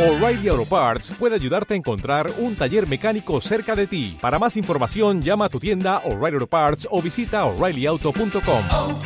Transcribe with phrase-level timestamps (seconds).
[0.00, 4.16] O'Reilly Auto Parts puede ayudarte a encontrar un taller mecánico cerca de ti.
[4.18, 8.62] Para más información, llama a tu tienda O'Reilly Auto Parts o visita oreillyauto.com.
[8.72, 8.98] oh,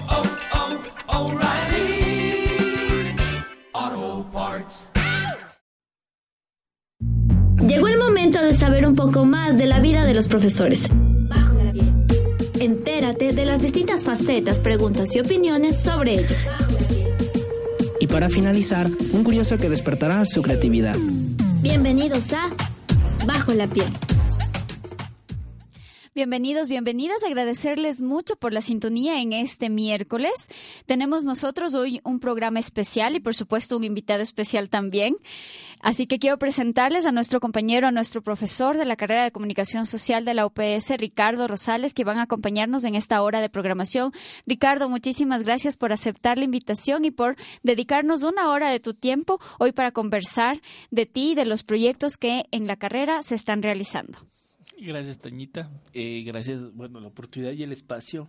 [3.73, 4.89] oh, Parts.
[7.67, 10.89] Llegó el momento de saber un poco más de la vida de los profesores.
[11.29, 11.93] Bajo la piel.
[12.61, 16.41] Entérate de las distintas facetas, preguntas y opiniones sobre ellos.
[18.15, 20.95] Para finalizar, un curioso que despertará su creatividad.
[21.63, 22.49] Bienvenidos a
[23.27, 23.89] Bajo la piel.
[26.15, 27.25] Bienvenidos, bienvenidas.
[27.25, 30.31] Agradecerles mucho por la sintonía en este miércoles.
[30.87, 35.17] Tenemos nosotros hoy un programa especial y por supuesto un invitado especial también.
[35.85, 39.85] Así que quiero presentarles a nuestro compañero, a nuestro profesor de la carrera de comunicación
[39.85, 44.11] social de la UPS, Ricardo Rosales, que van a acompañarnos en esta hora de programación.
[44.47, 49.39] Ricardo, muchísimas gracias por aceptar la invitación y por dedicarnos una hora de tu tiempo
[49.59, 50.59] hoy para conversar
[50.91, 54.19] de ti y de los proyectos que en la carrera se están realizando.
[54.79, 55.71] Gracias, Tañita.
[55.93, 58.29] Eh, gracias, bueno, la oportunidad y el espacio.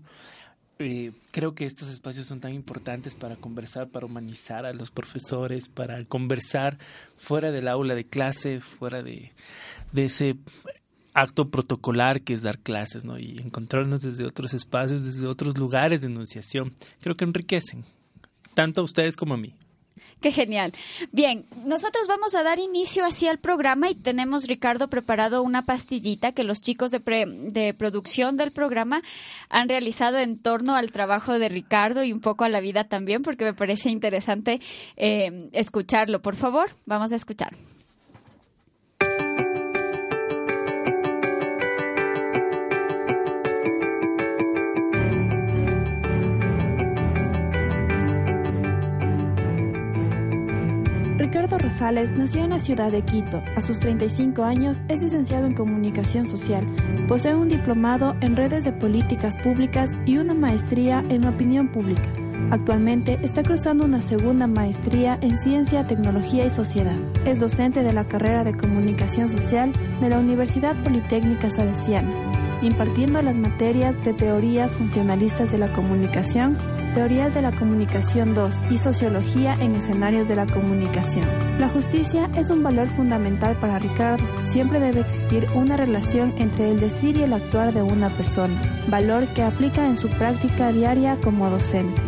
[0.78, 5.70] Eh, creo que estos espacios son tan importantes para conversar, para humanizar a los profesores,
[5.70, 6.78] para conversar
[7.16, 9.32] fuera del aula de clase, fuera de,
[9.95, 10.36] ese
[11.14, 13.17] acto protocolar que es dar clases, ¿no?
[13.17, 16.73] Y encontrarnos desde otros espacios, desde otros lugares de enunciación.
[17.00, 17.86] Creo que enriquecen,
[18.54, 19.56] tanto a ustedes como a mí.
[20.22, 20.74] Qué genial.
[21.12, 26.32] Bien, nosotros vamos a dar inicio así al programa y tenemos, Ricardo, preparado una pastillita
[26.32, 29.02] que los chicos de, pre- de producción del programa
[29.50, 33.22] han realizado en torno al trabajo de Ricardo y un poco a la vida también,
[33.23, 34.60] porque me parece interesante
[34.98, 36.22] eh, escucharlo.
[36.22, 37.56] Por favor, vamos a escuchar.
[51.26, 53.42] Ricardo Rosales nació en la ciudad de Quito.
[53.56, 56.67] A sus 35 años es licenciado en comunicación social.
[57.08, 62.08] Posee un diplomado en redes de políticas públicas y una maestría en opinión pública.
[62.52, 66.95] Actualmente está cursando una segunda maestría en ciencia, tecnología y sociedad.
[67.26, 72.11] Es docente de la carrera de comunicación social de la Universidad Politécnica Salesiana,
[72.61, 76.55] impartiendo las materias de teorías funcionalistas de la comunicación
[76.95, 81.26] Teorías de la Comunicación 2 y Sociología en escenarios de la comunicación.
[81.60, 84.26] La justicia es un valor fundamental para Ricardo.
[84.45, 88.55] Siempre debe existir una relación entre el decir y el actuar de una persona,
[88.88, 92.02] valor que aplica en su práctica diaria como docente.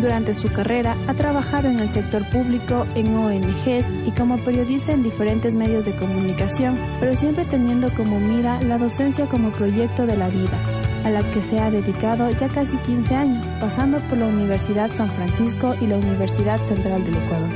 [0.00, 5.04] Durante su carrera ha trabajado en el sector público, en ONGs y como periodista en
[5.04, 10.28] diferentes medios de comunicación, pero siempre teniendo como mira la docencia como proyecto de la
[10.28, 10.58] vida,
[11.04, 15.10] a la que se ha dedicado ya casi 15 años, pasando por la Universidad San
[15.10, 17.50] Francisco y la Universidad Central del Ecuador.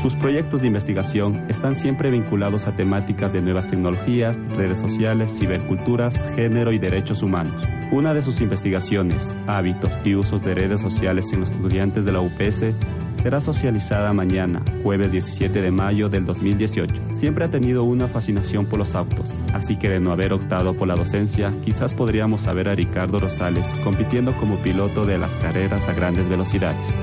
[0.00, 6.26] Sus proyectos de investigación están siempre vinculados a temáticas de nuevas tecnologías, redes sociales, ciberculturas,
[6.34, 7.62] género y derechos humanos.
[7.92, 12.20] Una de sus investigaciones, hábitos y usos de redes sociales en los estudiantes de la
[12.20, 12.74] UPS,
[13.20, 16.94] será socializada mañana, jueves 17 de mayo del 2018.
[17.12, 20.88] Siempre ha tenido una fascinación por los autos, así que de no haber optado por
[20.88, 25.92] la docencia, quizás podríamos saber a Ricardo Rosales compitiendo como piloto de las carreras a
[25.92, 26.98] grandes velocidades.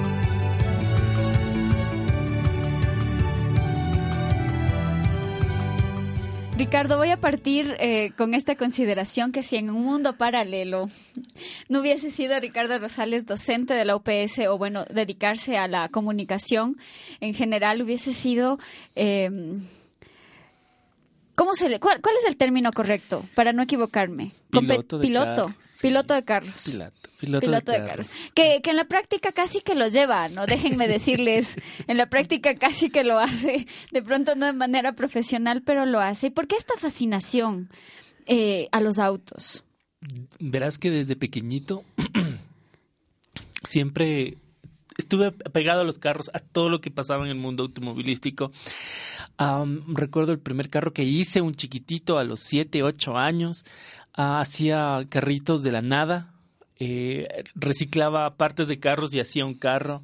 [6.70, 10.88] Ricardo, voy a partir eh, con esta consideración que si en un mundo paralelo
[11.68, 16.78] no hubiese sido Ricardo Rosales docente de la UPS o bueno, dedicarse a la comunicación
[17.22, 18.60] en general, hubiese sido...
[18.96, 19.32] Eh,
[21.40, 24.34] ¿Cómo se le, cuál, cuál es el término correcto para no equivocarme?
[24.50, 25.88] Piloto de piloto, sí.
[25.88, 26.66] piloto de carros.
[26.66, 28.08] Piloto, piloto, Piloto de, de carros.
[28.10, 28.32] carros.
[28.34, 30.46] Que, que en la práctica casi que lo lleva, ¿no?
[30.46, 31.56] Déjenme decirles,
[31.88, 36.02] en la práctica casi que lo hace, de pronto no de manera profesional, pero lo
[36.02, 36.28] hace.
[36.28, 37.70] ¿Y por qué esta fascinación
[38.26, 39.64] eh, a los autos?
[40.40, 41.86] Verás que desde pequeñito
[43.64, 44.36] siempre
[45.00, 48.52] estuve pegado a los carros, a todo lo que pasaba en el mundo automovilístico.
[49.88, 53.66] Recuerdo el primer carro que hice, un chiquitito a los 7, 8 años.
[54.14, 56.34] Ah, hacía carritos de la nada,
[56.78, 60.04] eh, reciclaba partes de carros y hacía un carro.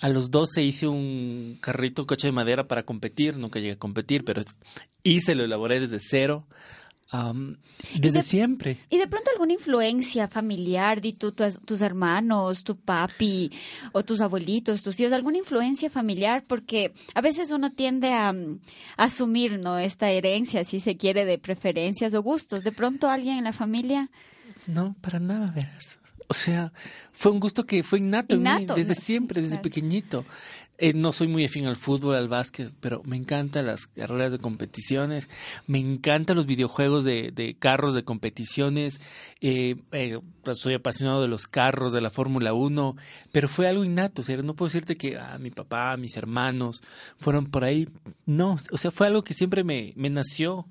[0.00, 3.78] A los 12 hice un carrito, un coche de madera para competir, nunca llegué a
[3.78, 4.42] competir, pero
[5.02, 6.46] hice, lo elaboré desde cero.
[7.98, 8.78] Desde de- siempre.
[8.88, 13.50] ¿Y de pronto alguna influencia familiar, di tú, tu- tus hermanos, tu papi
[13.92, 16.44] o tus abuelitos, tus tíos, alguna influencia familiar?
[16.46, 18.60] Porque a veces uno tiende a, mm,
[18.96, 19.78] asumir, ¿no?
[19.78, 22.62] Esta herencia, si se quiere, de preferencias o gustos.
[22.62, 24.10] De pronto alguien en la familia...
[24.66, 25.98] No, para nada, verás.
[26.28, 26.72] O sea,
[27.12, 28.94] fue un gusto que fue innato, en mí, desde ¿no?
[28.94, 29.62] Sí, siempre, desde claro.
[29.62, 30.24] pequeñito.
[30.82, 34.38] Eh, no soy muy afín al fútbol, al básquet, pero me encantan las carreras de
[34.38, 35.28] competiciones,
[35.66, 38.98] me encantan los videojuegos de, de carros de competiciones,
[39.42, 40.18] eh, eh,
[40.54, 42.96] soy apasionado de los carros, de la Fórmula 1,
[43.30, 46.82] pero fue algo innato, o sea, no puedo decirte que ah, mi papá, mis hermanos
[47.18, 47.86] fueron por ahí,
[48.24, 50.66] no, o sea, fue algo que siempre me, me nació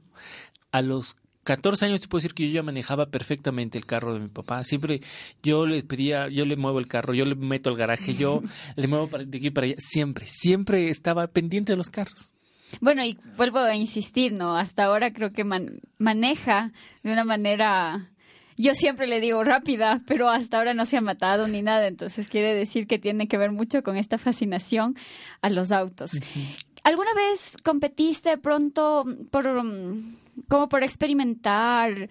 [0.72, 1.18] a los
[1.56, 4.64] 14 años te puedo decir que yo ya manejaba perfectamente el carro de mi papá.
[4.64, 5.02] Siempre
[5.42, 8.42] yo le pedía, yo le muevo el carro, yo le meto al garaje, yo
[8.76, 9.76] le muevo para- de aquí para allá.
[9.80, 12.34] Siempre, siempre estaba pendiente de los carros.
[12.82, 14.56] Bueno, y vuelvo a insistir, ¿no?
[14.56, 18.12] Hasta ahora creo que man- maneja de una manera,
[18.58, 22.30] yo siempre le digo rápida, pero hasta ahora no se ha matado ni nada, entonces
[22.30, 24.96] quiere decir que tiene que ver mucho con esta fascinación
[25.42, 26.12] a los autos.
[26.84, 29.48] ¿Alguna vez competiste pronto por,
[30.48, 32.10] como por experimentar?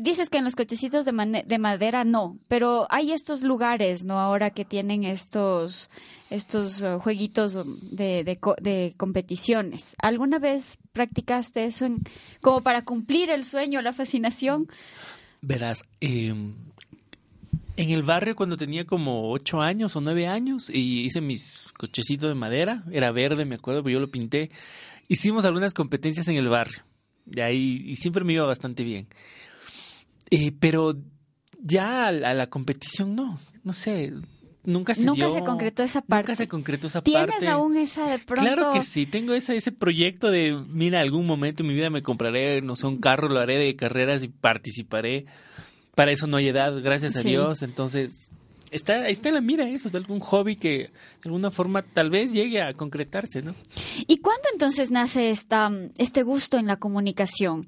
[0.00, 4.18] Dices que en los cochecitos de, de madera no, pero hay estos lugares, ¿no?
[4.18, 5.88] Ahora que tienen estos,
[6.30, 9.94] estos eh, jueguitos de, de, de competiciones.
[10.02, 12.02] ¿Alguna vez practicaste eso en-
[12.40, 14.66] como para cumplir el sueño, la fascinación?
[15.42, 16.34] Verás, eh,
[17.76, 22.28] en el barrio cuando tenía como ocho años o nueve años y hice mis cochecitos
[22.30, 24.50] de madera, era verde, me acuerdo, pero yo lo pinté.
[25.06, 26.82] Hicimos algunas competencias en el barrio
[27.34, 29.06] y ahí y siempre me iba bastante bien.
[30.30, 30.94] Eh, pero
[31.60, 34.12] ya a, la a la competición no, no sé,
[34.64, 36.22] nunca se Nunca dio, se concretó esa parte.
[36.32, 37.48] Nunca se concretó esa ¿Tienes parte.
[37.48, 38.42] aún esa de pronto?
[38.42, 42.02] Claro que sí, tengo ese, ese proyecto de, mira, algún momento en mi vida me
[42.02, 45.24] compraré, no sé, un carro, lo haré de carreras y participaré.
[45.94, 47.30] Para eso no hay edad, gracias a Sí.
[47.30, 47.62] Dios.
[47.62, 48.30] Entonces,
[48.70, 50.90] está, ahí está en la mira eso, de algún hobby que de
[51.24, 53.54] alguna forma tal vez llegue a concretarse, ¿no?
[54.06, 57.66] ¿Y cuándo entonces nace esta, este gusto en la comunicación?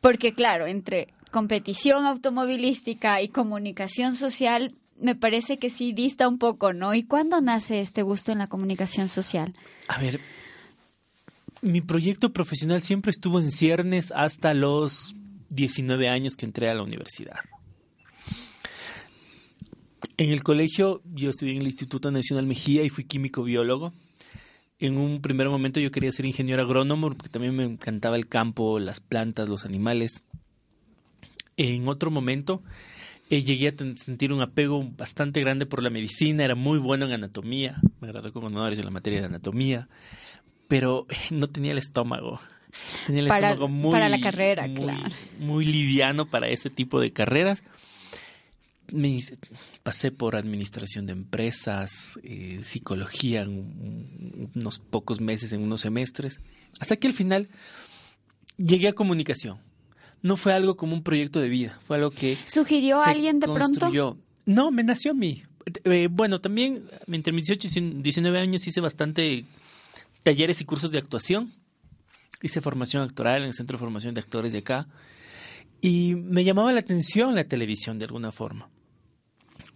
[0.00, 6.72] Porque claro, entre competición automovilística y comunicación social, me parece que sí dista un poco,
[6.72, 6.94] ¿no?
[6.94, 9.54] ¿Y cuándo nace este gusto en la comunicación social?
[9.88, 10.20] A ver,
[11.60, 15.14] mi proyecto profesional siempre estuvo en ciernes hasta los
[15.50, 17.40] 19 años que entré a la universidad.
[20.16, 23.92] En el colegio yo estudié en el Instituto Nacional Mejía y fui químico biólogo.
[24.78, 28.78] En un primer momento yo quería ser ingeniero agrónomo porque también me encantaba el campo,
[28.78, 30.22] las plantas, los animales.
[31.56, 32.62] En otro momento
[33.30, 37.12] eh, llegué a sentir un apego bastante grande por la medicina, era muy bueno en
[37.12, 39.88] anatomía, me gradué con honores en la materia de anatomía,
[40.68, 42.38] pero eh, no tenía el estómago.
[43.06, 45.14] Tenía el Para- estómago muy, para la carrera, muy- claro.
[45.38, 47.62] muy liviano para ese tipo de carreras.
[48.92, 49.18] Me
[49.82, 56.40] pasé por administración de empresas, eh, psicología en un- unos pocos meses, en unos semestres,
[56.78, 57.48] hasta que al final
[58.56, 59.58] llegué a comunicación.
[60.22, 63.46] No fue algo como un proyecto de vida, fue algo que ¿Sugirió se alguien de
[63.46, 63.86] pronto?
[64.46, 65.42] No, me nació a mí.
[65.84, 69.44] Eh, bueno, también entre mis 18 y 19 años hice bastante
[70.22, 71.52] talleres y cursos de actuación.
[72.42, 74.86] Hice formación actoral en el Centro de Formación de Actores de acá.
[75.80, 78.68] Y me llamaba la atención la televisión de alguna forma.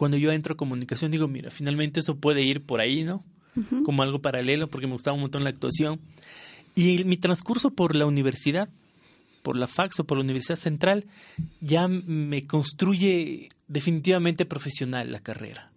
[0.01, 3.23] Cuando yo entro a comunicación digo, mira, finalmente eso puede ir por ahí, ¿no?
[3.85, 6.01] Como algo paralelo, porque me gustaba un montón la actuación.
[6.75, 8.71] Y mi transcurso por la universidad,
[9.43, 11.05] por la FAX o por la Universidad Central,
[11.61, 15.71] ya me construye definitivamente profesional la carrera.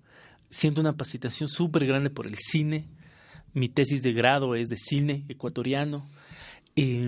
[0.49, 2.85] Siento una capacitación súper grande por el cine.
[3.53, 6.07] Mi tesis de grado es de cine ecuatoriano.
[6.75, 7.07] Eh,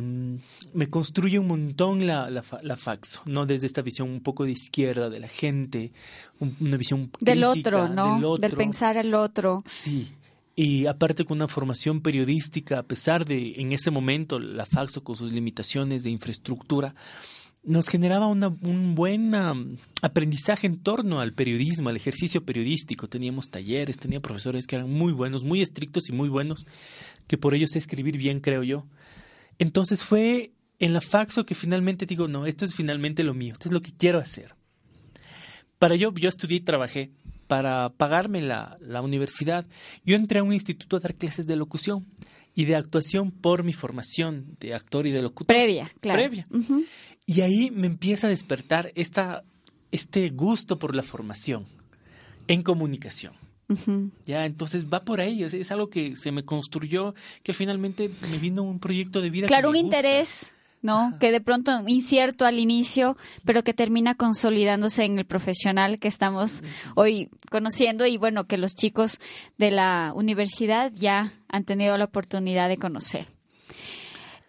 [0.74, 3.48] me construye un montón la, la, la Faxo, ¿no?
[3.48, 5.92] Desde esta visión un poco de izquierda de la gente,
[6.40, 8.06] un- una visión Del crítica otro, ¿no?
[8.12, 8.58] del Del otro.
[8.58, 9.64] pensar al otro.
[9.66, 10.12] Sí.
[10.56, 15.16] Y aparte con una formación periodística, a pesar de en ese momento la Faxo con
[15.16, 16.94] sus limitaciones de infraestructura,
[17.64, 23.08] nos generaba una- un buen um, aprendizaje en torno al periodismo, al ejercicio periodístico.
[23.10, 26.68] Teníamos talleres, tenía profesores que eran muy buenos, muy estrictos y muy buenos,
[27.26, 28.86] que por ello sé escribir bien, creo yo.
[29.60, 33.70] Entonces fue en la Faxo que finalmente digo, no, esto es finalmente lo mío, esto
[33.70, 34.56] es lo que quiero hacer.
[35.80, 37.12] Para ello, yo estudié y trabajé
[37.48, 39.66] para pagarme la, la universidad.
[40.04, 42.06] Yo entré a un instituto a dar clases de locución
[42.56, 45.48] y de actuación por mi formación de actor y de locutor.
[45.48, 46.20] Previa, claro.
[46.20, 46.48] Previa.
[47.26, 49.44] Y ahí me empieza a despertar esta,
[49.92, 51.66] este gusto por la formación
[52.48, 53.34] en comunicación.
[54.26, 58.38] Ya, entonces va por ahí, es, es algo que se me construyó, que finalmente me
[58.38, 59.46] vino un proyecto de vida.
[59.46, 59.98] que Claro, un me gusta.
[59.98, 61.08] interés, ¿no?
[61.08, 61.18] Ajá.
[61.20, 66.62] Que de pronto incierto al inicio, pero que termina consolidándose en el profesional que estamos
[66.96, 69.20] hoy conociendo y bueno, que los chicos
[69.58, 73.28] de la universidad ya han tenido la oportunidad de conocer.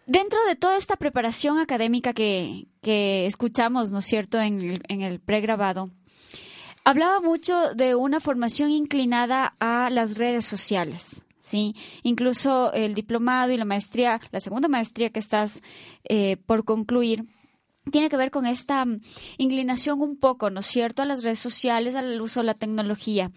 [0.07, 5.03] Dentro de toda esta preparación académica que, que escuchamos, ¿no es cierto?, en el, en
[5.03, 5.91] el pregrabado,
[6.87, 13.57] hablaba mucho de una formación inclinada a las redes sociales, Sí, incluso el diplomado y
[13.57, 15.63] la maestría, la segunda maestría que estás
[16.03, 17.25] eh, por concluir,
[17.93, 19.01] tiene que ver con esta mm,
[19.39, 23.31] inclinación un poco, ¿no es cierto?, a las redes sociales, al uso de la tecnología.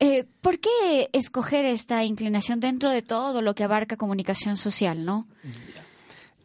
[0.00, 5.26] Eh, ¿Por qué escoger esta inclinación dentro de todo lo que abarca comunicación social, no?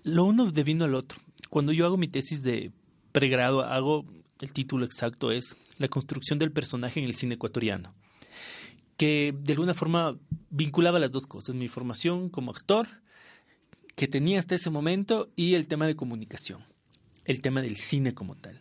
[0.03, 1.19] Lo uno devino al otro.
[1.49, 2.71] Cuando yo hago mi tesis de
[3.11, 4.05] pregrado, hago
[4.39, 7.93] el título exacto es La construcción del personaje en el cine ecuatoriano,
[8.97, 10.17] que de alguna forma
[10.49, 12.87] vinculaba las dos cosas, mi formación como actor
[13.95, 16.63] que tenía hasta ese momento y el tema de comunicación,
[17.23, 18.59] el tema del cine como tal.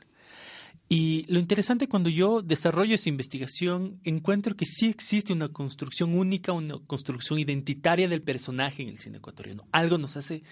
[0.88, 6.52] Y lo interesante cuando yo desarrollo esa investigación, encuentro que sí existe una construcción única,
[6.52, 9.66] una construcción identitaria del personaje en el cine ecuatoriano.
[9.72, 10.44] Algo nos hace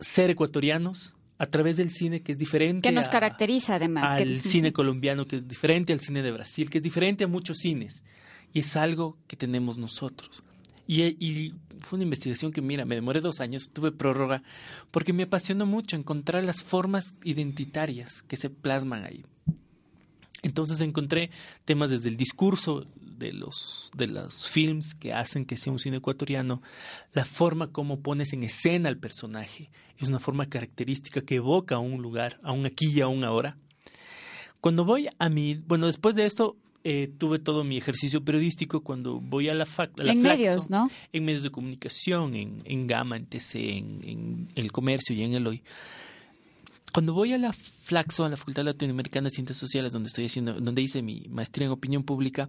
[0.00, 2.88] ser ecuatorianos a través del cine que es diferente.
[2.88, 4.12] Que nos a- caracteriza además.
[4.12, 7.28] Al que- cine colombiano que es diferente al cine de Brasil, que es diferente a
[7.28, 8.02] muchos cines.
[8.52, 10.42] Y es algo que tenemos nosotros.
[10.86, 14.42] Y, y fue una investigación que, mira, me demoré dos años, tuve prórroga,
[14.90, 19.24] porque me apasionó mucho encontrar las formas identitarias que se plasman ahí.
[20.42, 21.30] Entonces encontré
[21.64, 25.98] temas desde el discurso de los, de los films que hacen que sea un cine
[25.98, 26.62] ecuatoriano,
[27.12, 31.78] la forma como pones en escena al personaje, es una forma característica que evoca a
[31.78, 33.56] un lugar, a un aquí y a un ahora.
[34.60, 39.20] Cuando voy a mi, bueno, después de esto eh, tuve todo mi ejercicio periodístico, cuando
[39.20, 40.90] voy a la, fac, a la En Flaxo, medios, ¿no?
[41.12, 45.34] en medios de comunicación, en, en Gama, en TC, en, en el comercio y en
[45.34, 45.62] Eloy.
[46.94, 50.52] Cuando voy a la Flaxo, a la Facultad Latinoamericana de Ciencias Sociales, donde estoy haciendo,
[50.60, 52.48] donde hice mi maestría en opinión pública,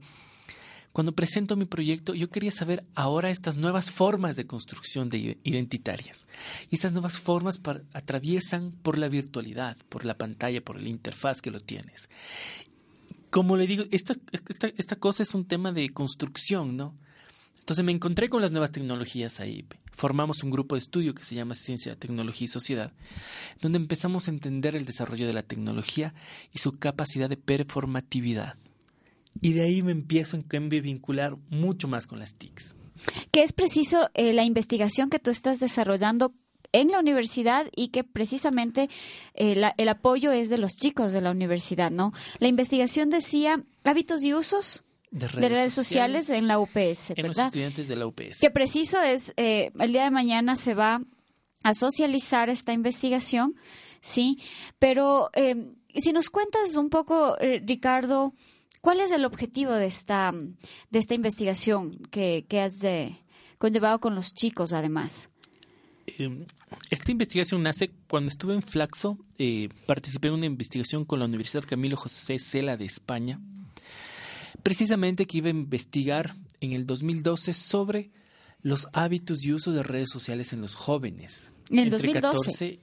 [0.91, 6.27] cuando presento mi proyecto, yo quería saber ahora estas nuevas formas de construcción de identitarias.
[6.69, 11.41] Y estas nuevas formas par- atraviesan por la virtualidad, por la pantalla, por la interfaz
[11.41, 12.07] que lo tienes.
[13.31, 16.95] Como le digo, esta, esta, esta cosa es un tema de construcción, ¿no?
[17.65, 19.65] Entonces me encontré con las nuevas tecnologías ahí.
[19.91, 22.93] Formamos un grupo de estudio que se llama Ciencia, Tecnología y Sociedad,
[23.59, 26.13] donde empezamos a entender el desarrollo de la tecnología
[26.53, 28.53] y su capacidad de performatividad.
[29.41, 32.75] Y de ahí me empiezo a vincular mucho más con las TICs.
[33.31, 36.35] que es preciso eh, la investigación que tú estás desarrollando
[36.71, 38.91] en la universidad y que precisamente
[39.33, 42.13] eh, el apoyo es de los chicos de la universidad, ¿no?
[42.37, 44.84] La investigación decía hábitos y usos
[45.15, 47.45] De de redes sociales, en la UPS, en los ¿verdad?
[47.45, 48.39] estudiantes de la UPS.
[48.41, 51.01] Que preciso es, eh, el día de mañana se va
[51.63, 53.55] a socializar esta investigación,
[54.01, 54.39] ¿sí?
[54.77, 55.55] Pero eh,
[55.95, 58.33] si nos cuentas un poco, eh, Ricardo,
[58.81, 60.33] ¿cuál es el objetivo de esta,
[60.89, 63.17] de esta investigación que, que has eh,
[63.57, 65.29] conllevado con los chicos, además?
[66.07, 66.45] Eh,
[66.89, 71.63] esta investigación nace cuando estuve en Flaxo, eh, participé en una investigación con la Universidad
[71.63, 73.39] Camilo José Cela de España,
[74.63, 78.11] precisamente que iba a investigar en el 2012 sobre
[78.61, 81.51] los hábitos y uso de redes sociales en los jóvenes.
[81.69, 82.21] En el Entre 2012.
[82.21, 82.79] 14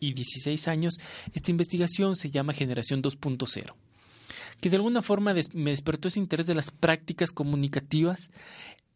[0.00, 0.94] y 16 años,
[1.34, 3.74] esta investigación se llama Generación 2.0
[4.60, 8.30] que de alguna forma des- me despertó ese interés de las prácticas comunicativas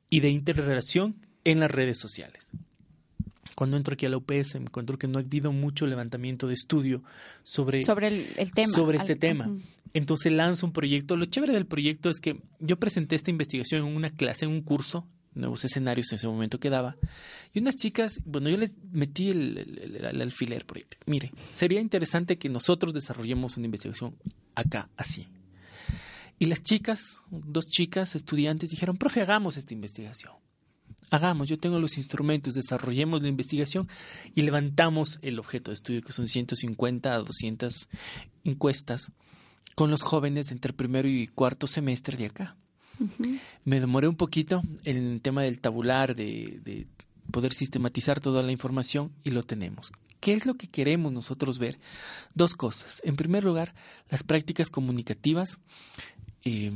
[0.08, 2.50] y de interrelación en las redes sociales.
[3.60, 6.54] Cuando entro aquí a la UPS me encuentro que no ha habido mucho levantamiento de
[6.54, 7.02] estudio
[7.42, 8.72] sobre, Sobre el, el tema.
[8.72, 9.54] sobre este Al- tema.
[9.92, 11.14] Entonces lanzo un proyecto.
[11.14, 14.62] Lo chévere del proyecto es que yo presenté esta investigación en una clase, en un
[14.62, 16.96] curso, nuevos escenarios en ese momento que daba.
[17.52, 20.84] Y unas chicas, bueno, yo les metí el, el- el- el alfiler por ahí.
[21.04, 24.16] Mire, sería interesante que nosotros desarrollemos una investigación
[24.54, 25.28] acá, así.
[26.38, 30.32] Y las chicas, dos chicas estudiantes, dijeron, profe, hagamos esta investigación.
[31.10, 33.88] Hagamos, yo tengo los instrumentos, desarrollemos la investigación
[34.34, 37.88] y levantamos el objeto de estudio, que son 150 a 200
[38.44, 39.10] encuestas
[39.74, 42.56] con los jóvenes entre primero y cuarto semestre de acá.
[43.64, 46.86] Me demoré un poquito en el tema del tabular, de, de
[47.30, 49.90] poder sistematizar toda la información y lo tenemos.
[50.20, 51.78] ¿Qué es lo que queremos nosotros ver?
[52.34, 53.00] Dos cosas.
[53.04, 53.74] En primer lugar,
[54.10, 55.58] las prácticas comunicativas.
[56.44, 56.70] Eh,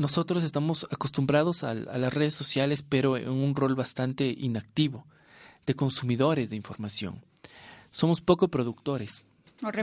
[0.00, 5.06] nosotros estamos acostumbrados a, a las redes sociales, pero en un rol bastante inactivo
[5.66, 7.22] de consumidores de información.
[7.90, 9.24] Somos poco productores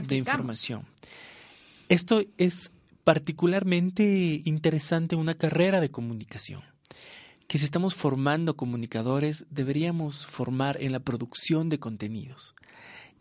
[0.08, 0.86] de información.
[1.88, 2.72] Esto es
[3.04, 6.62] particularmente interesante en una carrera de comunicación,
[7.46, 12.56] que si estamos formando comunicadores, deberíamos formar en la producción de contenidos.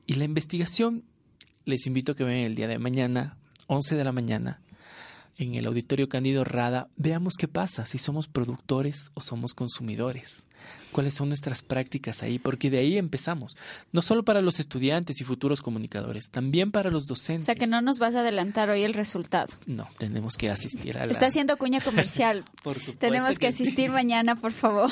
[0.07, 1.03] Y la investigación,
[1.63, 3.37] les invito a que vean el día de mañana,
[3.67, 4.61] 11 de la mañana,
[5.37, 10.45] en el Auditorio Cándido Rada, veamos qué pasa, si somos productores o somos consumidores.
[10.91, 12.39] ¿Cuáles son nuestras prácticas ahí?
[12.39, 13.55] Porque de ahí empezamos.
[13.91, 17.45] No solo para los estudiantes y futuros comunicadores, también para los O docentes.
[17.45, 19.53] sea que no nos vas a adelantar hoy el resultado.
[19.67, 21.11] No, tenemos que asistir a la...
[21.11, 22.43] Está haciendo cuña comercial.
[22.63, 24.89] Por supuesto Tenemos que asistir mañana, por favor.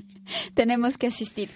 [0.54, 1.50] tenemos que asistir.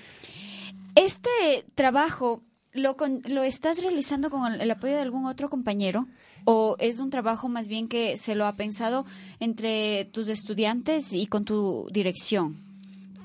[0.94, 6.06] Este trabajo, ¿lo, con- ¿lo estás realizando con el apoyo de algún otro compañero?
[6.44, 9.04] ¿O es un trabajo más bien que se lo ha pensado
[9.40, 12.56] entre tus estudiantes y con tu dirección?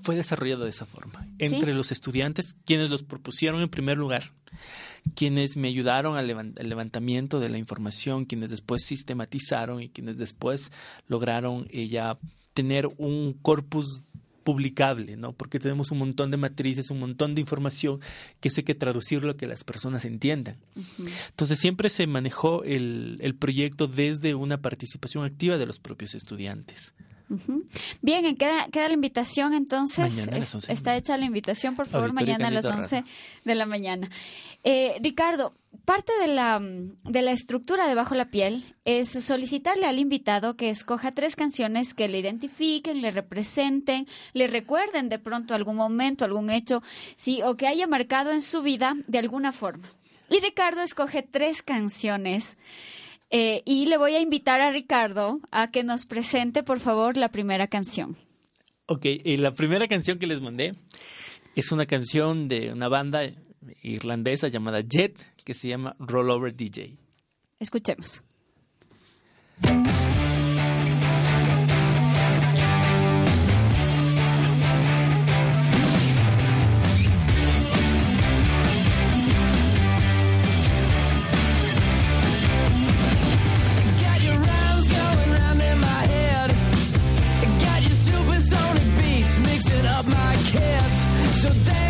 [0.01, 1.25] Fue desarrollado de esa forma.
[1.39, 4.31] Entre los estudiantes, quienes los propusieron en primer lugar,
[5.15, 10.17] quienes me ayudaron al levan- al levantamiento de la información, quienes después sistematizaron y quienes
[10.17, 10.71] después
[11.07, 12.17] lograron eh, ya
[12.53, 14.03] tener un corpus
[14.47, 15.33] publicable, ¿no?
[15.33, 17.99] Porque tenemos un montón de matrices, un montón de información
[18.39, 20.55] que eso hay que traducirlo a que las personas entiendan.
[21.27, 26.93] Entonces siempre se manejó el, el proyecto desde una participación activa de los propios estudiantes.
[28.01, 30.15] Bien, queda, queda la invitación entonces.
[30.17, 30.73] Mañana a las Es- 11.
[30.73, 33.03] está hecha la invitación, por favor, Auditorio mañana a las Canito 11
[33.45, 34.09] de la mañana.
[34.63, 35.53] Eh, Ricardo,
[35.85, 40.69] parte de la, de la estructura de Bajo la Piel es solicitarle al invitado que
[40.69, 46.49] escoja tres canciones que le identifiquen, le representen, le recuerden de pronto algún momento, algún
[46.49, 46.81] hecho,
[47.15, 49.87] sí, o que haya marcado en su vida de alguna forma.
[50.29, 52.57] Y Ricardo escoge tres canciones.
[53.29, 57.29] Eh, y le voy a invitar a Ricardo a que nos presente, por favor, la
[57.29, 58.17] primera canción.
[58.85, 60.71] Ok, y la primera canción que les mandé
[61.55, 63.21] es una canción de una banda
[63.81, 66.97] irlandesa llamada Jet que se llama Rollover DJ.
[67.59, 68.23] Escuchemos.
[90.51, 90.99] Kids.
[91.41, 91.86] So dance,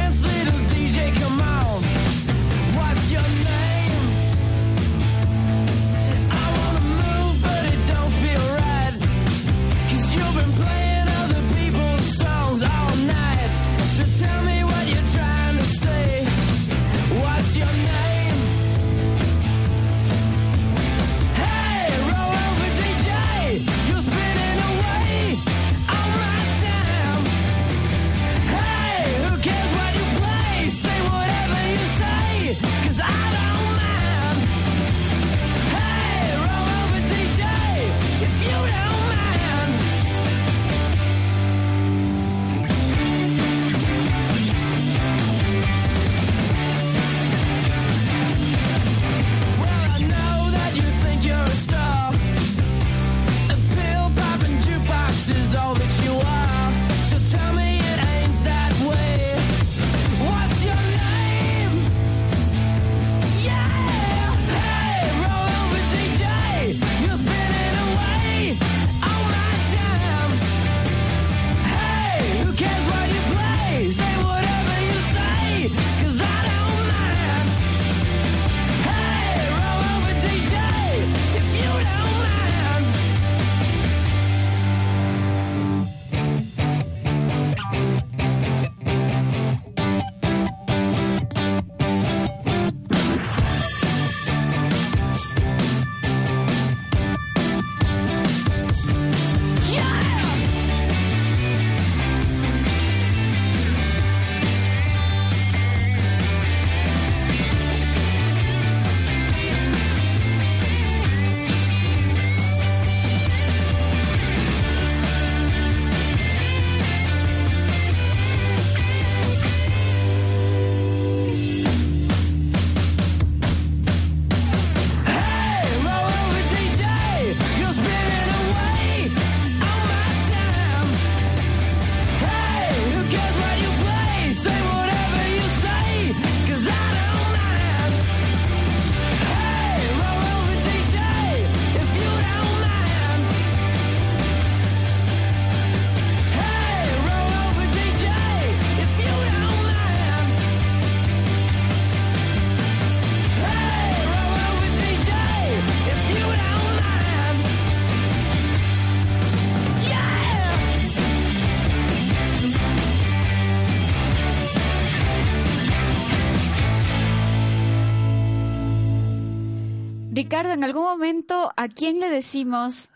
[170.38, 172.92] Ricardo, en algún momento, ¿a quién le decimos,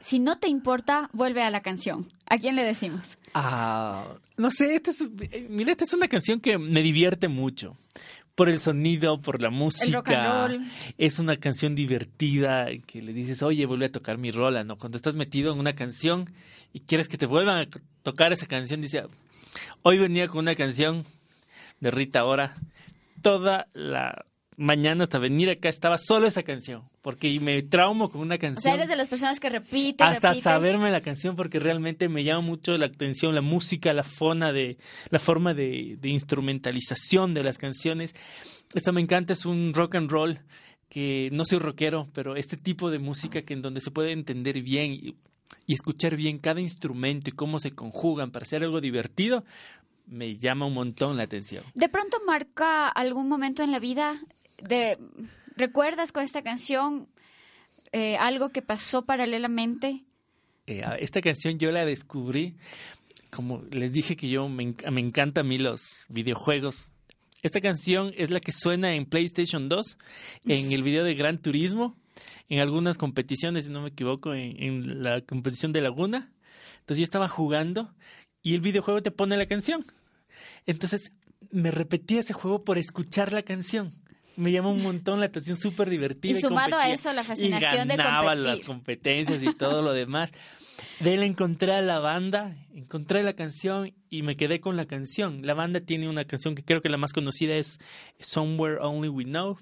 [0.00, 2.12] si no te importa, vuelve a la canción?
[2.26, 3.16] ¿A quién le decimos?
[3.32, 5.02] Ah, no sé, esta es,
[5.48, 7.78] mira, esta es una canción que me divierte mucho.
[8.34, 9.96] Por el sonido, por la música.
[9.96, 10.70] rock and roll.
[10.98, 14.76] Es una canción divertida que le dices, oye, vuelve a tocar mi rola, ¿no?
[14.76, 16.30] Cuando estás metido en una canción
[16.74, 17.68] y quieres que te vuelvan a
[18.02, 19.04] tocar esa canción, dice,
[19.80, 21.06] Hoy venía con una canción
[21.80, 22.52] de Rita Ora.
[23.22, 24.26] Toda la
[24.62, 28.50] mañana hasta venir acá estaba solo esa canción, porque me traumo con una O sea,
[28.52, 28.74] canción.
[28.74, 30.42] eres de las personas que repite, hasta repite.
[30.44, 34.78] saberme la canción porque realmente me llama mucho la atención la música, la fona de
[35.10, 38.14] la forma de, de instrumentalización de las canciones.
[38.74, 40.38] Esta me encanta, es un rock and roll
[40.88, 44.60] que no soy rockero, pero este tipo de música que en donde se puede entender
[44.62, 45.16] bien y,
[45.66, 49.44] y escuchar bien cada instrumento y cómo se conjugan para hacer algo divertido,
[50.06, 51.64] me llama un montón la atención.
[51.74, 54.20] ¿De pronto marca algún momento en la vida?
[55.56, 57.08] ¿Recuerdas con esta canción
[57.92, 60.04] eh, algo que pasó paralelamente?
[60.66, 62.56] Eh, esta canción yo la descubrí,
[63.30, 66.90] como les dije que yo me, me encanta a mí los videojuegos.
[67.42, 69.98] Esta canción es la que suena en PlayStation 2,
[70.46, 71.96] en el video de Gran Turismo,
[72.48, 76.32] en algunas competiciones, si no me equivoco, en, en la competición de Laguna.
[76.80, 77.92] Entonces yo estaba jugando
[78.42, 79.84] y el videojuego te pone la canción.
[80.66, 81.12] Entonces
[81.50, 84.01] me repetí ese juego por escuchar la canción.
[84.36, 86.32] Me llama un montón la atención, súper divertida.
[86.32, 88.46] Y sumado a eso, la fascinación y de ganaba competir.
[88.46, 90.32] las competencias y todo lo demás.
[91.00, 95.46] De él encontré a la banda, encontré la canción y me quedé con la canción.
[95.46, 97.78] La banda tiene una canción que creo que la más conocida es
[98.20, 99.58] Somewhere Only We Know,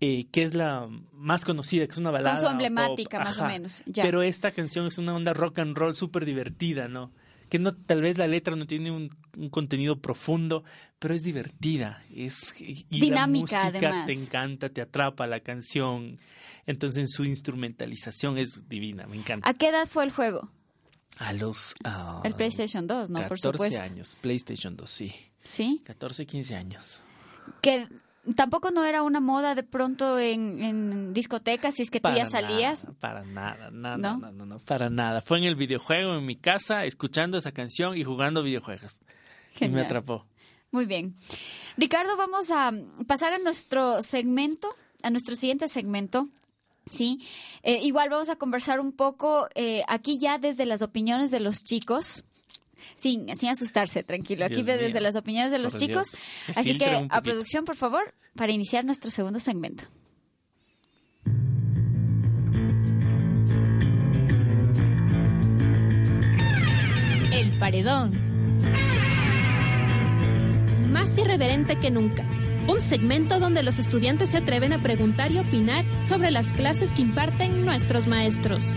[0.00, 2.36] eh, que es la más conocida, que es una balada.
[2.36, 4.02] su emblemática, pop, más o menos, ya.
[4.02, 7.12] Pero esta canción es una onda rock and roll súper divertida, ¿no?
[7.52, 10.64] Que no, tal vez la letra no tiene un, un contenido profundo,
[10.98, 12.02] pero es divertida.
[12.10, 14.06] Es, y Dinámica, la música además.
[14.06, 16.18] te encanta, te atrapa la canción.
[16.64, 19.46] Entonces su instrumentalización es divina, me encanta.
[19.46, 20.50] ¿A qué edad fue el juego?
[21.18, 21.74] A los...
[21.84, 23.18] ah, El PlayStation 2, ¿no?
[23.28, 23.80] Por 14 supuesto.
[23.82, 25.14] años, PlayStation 2, sí.
[25.44, 25.82] Sí.
[25.84, 27.02] 14, 15 años.
[27.60, 27.86] Que
[28.36, 32.24] tampoco no era una moda de pronto en, en discotecas, si es que tú ya
[32.26, 32.84] salías.
[32.84, 34.18] Nada, para nada, nada, ¿No?
[34.18, 35.20] no, no, no, para nada.
[35.22, 38.98] Fue en el videojuego, en mi casa, escuchando esa canción y jugando videojuegos.
[39.00, 39.84] Y me Genial.
[39.86, 40.26] atrapó.
[40.70, 41.14] Muy bien.
[41.76, 42.72] Ricardo, vamos a
[43.06, 46.28] pasar a nuestro segmento, a nuestro siguiente segmento.
[46.90, 47.18] Sí,
[47.62, 51.62] Eh, igual vamos a conversar un poco eh, aquí ya desde las opiniones de los
[51.62, 52.24] chicos.
[52.96, 54.44] Sin, sin asustarse, tranquilo.
[54.44, 55.00] Aquí Dios desde mío.
[55.00, 56.12] las opiniones de los Por chicos.
[56.12, 56.56] Dios.
[56.56, 59.84] Así que a producción, por favor, para iniciar nuestro segundo segmento.
[67.32, 68.12] El paredón.
[70.90, 72.24] Más irreverente que nunca.
[72.68, 77.02] Un segmento donde los estudiantes se atreven a preguntar y opinar sobre las clases que
[77.02, 78.74] imparten nuestros maestros.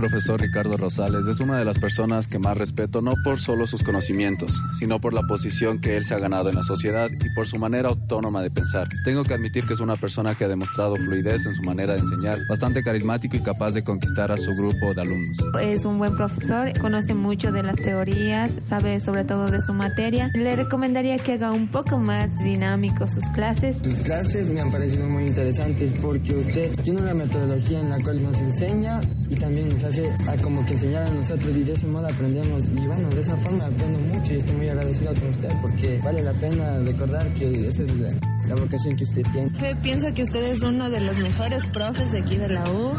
[0.00, 3.82] Profesor Ricardo Rosales es una de las personas que más respeto no por solo sus
[3.82, 7.46] conocimientos, sino por la posición que él se ha ganado en la sociedad y por
[7.46, 8.88] su manera autónoma de pensar.
[9.04, 11.98] Tengo que admitir que es una persona que ha demostrado fluidez en su manera de
[11.98, 15.36] enseñar, bastante carismático y capaz de conquistar a su grupo de alumnos.
[15.60, 20.30] Es un buen profesor, conoce mucho de las teorías, sabe sobre todo de su materia.
[20.32, 23.76] Le recomendaría que haga un poco más dinámico sus clases.
[23.84, 28.22] Sus clases me han parecido muy interesantes porque usted tiene una metodología en la cual
[28.22, 29.89] nos enseña y también nos hace
[30.28, 33.36] a como que enseñar a nosotros y de ese modo aprendemos y bueno, de esa
[33.36, 37.68] forma aprendo mucho y estoy muy agradecido con usted porque vale la pena recordar que
[37.68, 38.10] esa es la,
[38.48, 39.76] la vocación que usted tiene.
[39.82, 42.92] Pienso que usted es uno de los mejores profes de aquí de la U.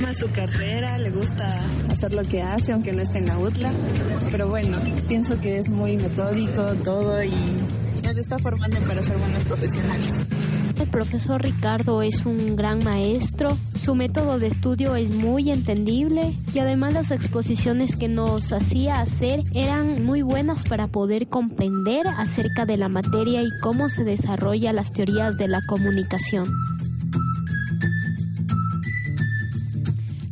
[0.00, 3.72] Más su carrera, le gusta hacer lo que hace, aunque no esté en la UTLA.
[4.30, 4.78] Pero bueno,
[5.08, 7.32] pienso que es muy metódico todo y
[8.04, 10.20] nos está formando para ser buenos profesionales.
[10.76, 16.58] El profesor Ricardo es un gran maestro, su método de estudio es muy entendible y
[16.58, 22.76] además las exposiciones que nos hacía hacer eran muy buenas para poder comprender acerca de
[22.76, 26.48] la materia y cómo se desarrolla las teorías de la comunicación.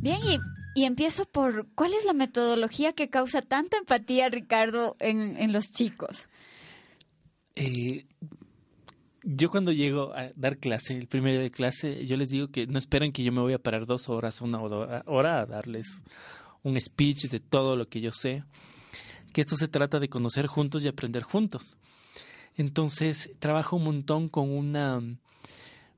[0.01, 0.39] Bien, y,
[0.81, 5.67] y empiezo por, ¿cuál es la metodología que causa tanta empatía, Ricardo, en, en los
[5.73, 6.29] chicos?
[7.55, 8.07] Eh,
[9.23, 12.67] yo cuando llego a dar clase, el primer día de clase, yo les digo que
[12.67, 16.03] no esperen que yo me voy a parar dos horas, una hora, a darles
[16.63, 18.45] un speech de todo lo que yo sé,
[19.33, 21.77] que esto se trata de conocer juntos y aprender juntos.
[22.57, 25.01] Entonces, trabajo un montón con una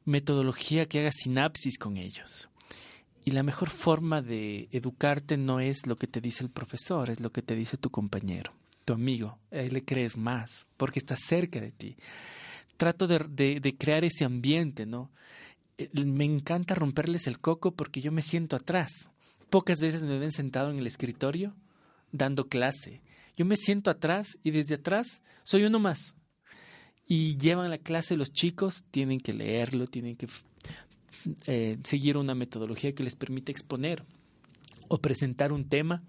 [0.04, 2.48] metodología que haga sinapsis con ellos.
[3.24, 7.20] Y la mejor forma de educarte no es lo que te dice el profesor, es
[7.20, 8.52] lo que te dice tu compañero,
[8.84, 9.38] tu amigo.
[9.52, 11.96] A él le crees más, porque está cerca de ti.
[12.82, 15.12] Trato de, crear ese ambiente, ¿no?
[15.78, 18.90] Eh, Me encanta romperles el coco porque yo me siento atrás.
[19.50, 21.54] Pocas veces me ven sentado en el escritorio
[22.10, 23.00] dando clase.
[23.36, 26.16] Yo me siento atrás y desde atrás soy uno más.
[27.06, 30.26] Y llevan la clase los chicos, tienen que leerlo, tienen que
[31.46, 34.02] eh, seguir una metodología que les permite exponer
[34.88, 36.02] o presentar un tema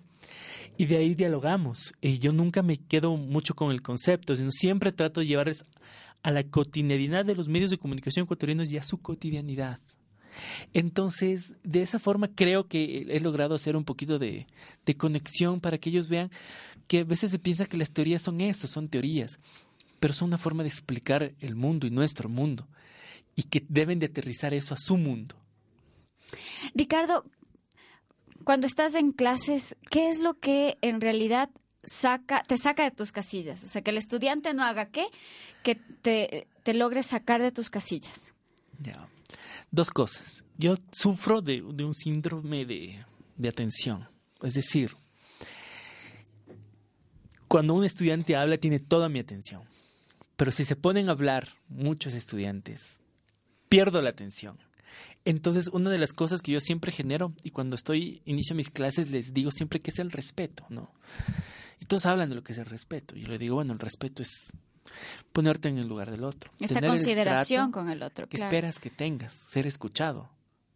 [0.75, 1.93] y de ahí dialogamos.
[2.01, 5.65] Y yo nunca me quedo mucho con el concepto, sino siempre trato de llevarles
[6.23, 9.79] a la cotidianidad de los medios de comunicación ecuatorianos y a su cotidianidad.
[10.73, 14.47] Entonces, de esa forma creo que he logrado hacer un poquito de,
[14.86, 16.31] de conexión para que ellos vean
[16.88, 19.39] que a veces se piensa que las teorías son eso, son teorías,
[19.99, 22.67] pero son una forma de explicar el mundo y nuestro mundo,
[23.36, 25.36] y que deben de aterrizar eso a su mundo.
[26.73, 27.25] Ricardo,
[28.43, 31.49] cuando estás en clases, ¿qué es lo que en realidad
[31.84, 33.63] saca, te saca de tus casillas?
[33.63, 35.08] O sea, que el estudiante no haga qué,
[35.63, 38.34] que te, te sacar de tus casillas.
[38.80, 39.10] Ya.
[39.72, 40.43] Dos cosas.
[40.58, 43.06] Yo sufro de, de un síndrome de,
[43.38, 44.08] de atención.
[44.41, 44.96] Es decir,
[47.48, 49.63] cuando un estudiante habla tiene toda mi atención.
[50.36, 53.00] Pero si se ponen a hablar muchos estudiantes,
[53.69, 54.58] pierdo la atención.
[55.26, 59.10] Entonces, una de las cosas que yo siempre genero, y cuando estoy, inicio mis clases,
[59.10, 60.91] les digo siempre que es el respeto, ¿no?
[61.79, 63.15] Y todos hablan de lo que es el respeto.
[63.15, 64.51] Yo les digo, bueno, el respeto es
[65.31, 66.51] ponerte en el lugar del otro.
[66.59, 68.49] Esta tener consideración con el otro, Que claro.
[68.49, 70.29] esperas que tengas, ser escuchado,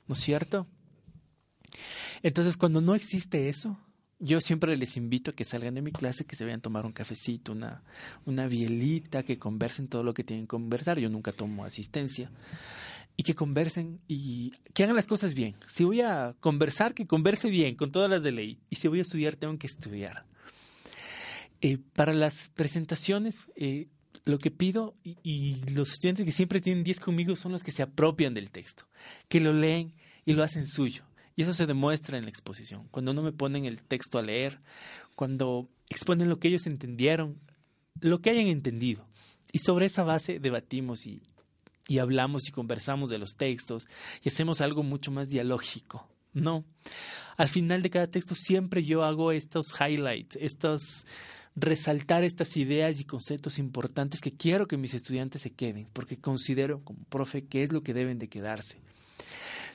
[0.08, 0.68] ¿no es cierto?
[2.24, 3.78] Entonces, cuando no existe eso,
[4.20, 6.86] yo siempre les invito a que salgan de mi clase, que se vayan a tomar
[6.86, 7.84] un cafecito, una,
[8.26, 10.98] una bielita, que conversen todo lo que tienen que conversar.
[10.98, 12.32] Yo nunca tomo asistencia.
[13.16, 15.56] Y que conversen y que hagan las cosas bien.
[15.68, 18.60] Si voy a conversar, que converse bien, con todas las de ley.
[18.70, 20.26] Y si voy a estudiar, tengo que estudiar.
[21.62, 23.88] Eh, para las presentaciones, eh,
[24.26, 27.84] lo que pido, y, los estudiantes que siempre tienen 10 conmigo son los que se
[27.84, 28.88] apropian del texto,
[29.28, 29.94] que lo leen
[30.26, 31.04] y lo hacen suyo.
[31.36, 32.88] Y eso se demuestra en la exposición.
[32.90, 34.60] Cuando no me ponen el texto a leer,
[35.16, 37.40] cuando exponen lo que ellos entendieron,
[38.00, 39.08] lo que hayan entendido.
[39.52, 41.22] Y sobre esa base debatimos y,
[41.88, 43.88] y hablamos y conversamos de los textos
[44.24, 46.08] y hacemos algo mucho más dialógico.
[46.34, 46.66] No.
[47.38, 51.06] Al final de cada texto siempre yo hago estos highlights, estos
[51.58, 56.82] resaltar estas ideas y conceptos importantes que quiero que mis estudiantes se queden, porque considero
[56.84, 58.78] como profe que es lo que deben de quedarse.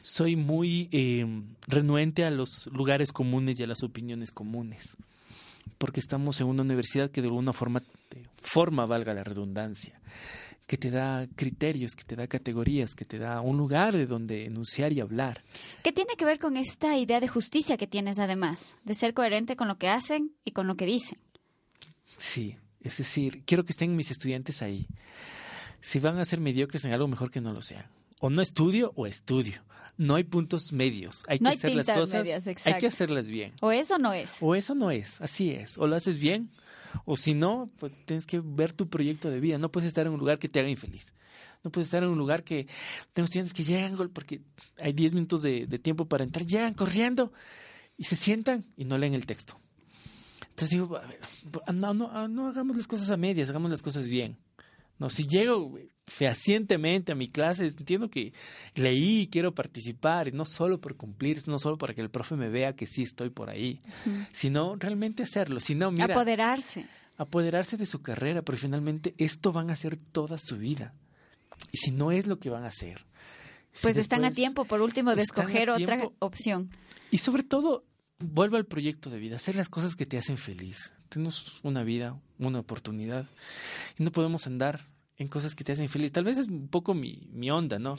[0.01, 1.27] Soy muy eh,
[1.67, 4.97] renuente a los lugares comunes y a las opiniones comunes,
[5.79, 10.01] porque estamos en una universidad que de alguna forma te forma, valga la redundancia,
[10.69, 14.45] que te da criterios, que te da categorías, que te da un lugar de donde
[14.45, 15.43] enunciar y hablar.
[15.83, 18.77] ¿Qué tiene que ver con esta idea de justicia que tienes además?
[18.85, 21.19] De ser coherente con lo que hacen y con lo que dicen.
[22.23, 24.87] Sí, es decir, quiero que estén mis estudiantes ahí.
[25.81, 27.85] Si van a ser mediocres en algo, mejor que no lo sean.
[28.21, 29.61] O no estudio o estudio.
[29.99, 31.25] No hay puntos medios.
[31.27, 32.23] Hay No que hay hacer las cosas.
[32.23, 33.55] medias, hay que hacerlas bien.
[33.61, 34.37] O eso no es.
[34.41, 35.77] O eso no es, así es.
[35.79, 36.51] O lo haces bien,
[37.05, 39.59] o si no, pues tienes que ver tu proyecto de vida.
[39.59, 41.13] No puedes estar en un lugar que te haga infeliz.
[41.65, 42.69] No puedes estar en un lugar que
[43.13, 44.43] tengo estudiantes que llegan porque
[44.79, 47.33] hay 10 minutos de, de tiempo para entrar, llegan corriendo
[47.97, 49.59] y se sientan y no leen el texto.
[50.53, 51.19] Entonces digo, a ver,
[51.75, 54.37] no, no, no hagamos las cosas a medias, hagamos las cosas bien.
[54.99, 55.75] No, si llego
[56.07, 58.33] fehacientemente a mi clase, entiendo que
[58.75, 62.37] leí y quiero participar, y no solo por cumplir, no solo para que el profe
[62.37, 63.81] me vea que sí estoy por ahí,
[64.33, 65.59] sino realmente hacerlo.
[65.59, 66.87] Si no, mira, Apoderarse.
[67.17, 70.95] apoderarse de su carrera, porque finalmente esto van a hacer toda su vida.
[71.73, 73.07] Y si no es lo que van a hacer.
[73.73, 76.71] si Pues están a tiempo, por último, de escoger otra opción.
[77.11, 77.85] Y sobre todo,
[78.23, 80.93] vuelvo al proyecto de vida, hacer las cosas que te hacen feliz.
[81.09, 83.27] Tenemos una vida, una oportunidad,
[83.99, 84.87] y no podemos andar
[85.19, 86.11] en cosas que te hacen feliz.
[86.13, 87.97] Tal vez es un poco mi, mi onda, ¿no?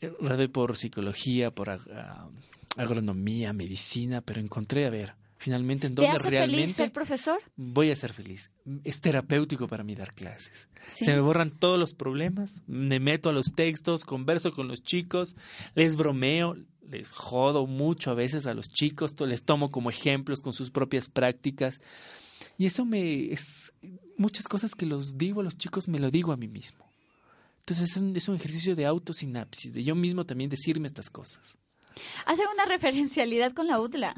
[0.00, 2.28] Eh, Radé por psicología, por ag- ah,
[2.76, 7.38] agronomía, medicina, pero encontré, a ver, finalmente en ¿Te donde hace realmente feliz ser profesor?
[7.56, 8.50] voy a ser feliz.
[8.84, 10.68] Es terapéutico para mí dar clases.
[10.88, 11.04] Sí.
[11.04, 15.36] Se me borran todos los problemas, me meto a los textos, converso con los chicos,
[15.74, 16.56] les bromeo,
[16.92, 21.08] les jodo mucho a veces a los chicos, les tomo como ejemplos con sus propias
[21.08, 21.80] prácticas.
[22.58, 23.72] Y eso me es
[24.16, 26.84] muchas cosas que los digo a los chicos me lo digo a mí mismo.
[27.60, 31.56] Entonces es un, es un ejercicio de autosinapsis, de yo mismo también decirme estas cosas.
[32.26, 34.14] Hace una referencialidad con la UDLA.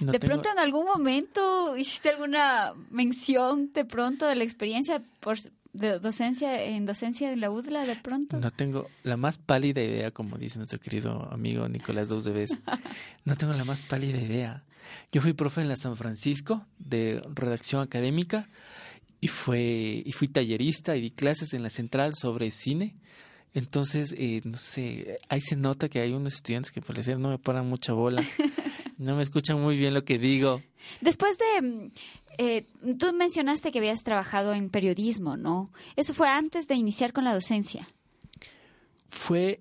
[0.00, 5.02] No de tengo- pronto en algún momento hiciste alguna mención de pronto de la experiencia
[5.20, 5.36] por
[5.74, 8.38] de docencia en docencia en la UDLA de pronto.
[8.38, 12.58] No tengo la más pálida idea, como dice nuestro querido amigo Nicolás Dousdebes.
[13.24, 14.64] No tengo la más pálida idea.
[15.10, 18.50] Yo fui profe en la San Francisco de redacción académica
[19.18, 22.94] y fue y fui tallerista y di clases en la central sobre cine.
[23.54, 27.38] Entonces, eh, no sé, ahí se nota que hay unos estudiantes que parecen no me
[27.38, 28.22] paran mucha bola.
[28.98, 30.62] No me escuchan muy bien lo que digo.
[31.00, 31.62] Después de...
[31.62, 31.90] mm,
[32.38, 32.66] eh,
[32.98, 35.70] tú mencionaste que habías trabajado en periodismo, ¿no?
[35.96, 37.88] Eso fue antes de iniciar con la docencia.
[39.08, 39.60] Fue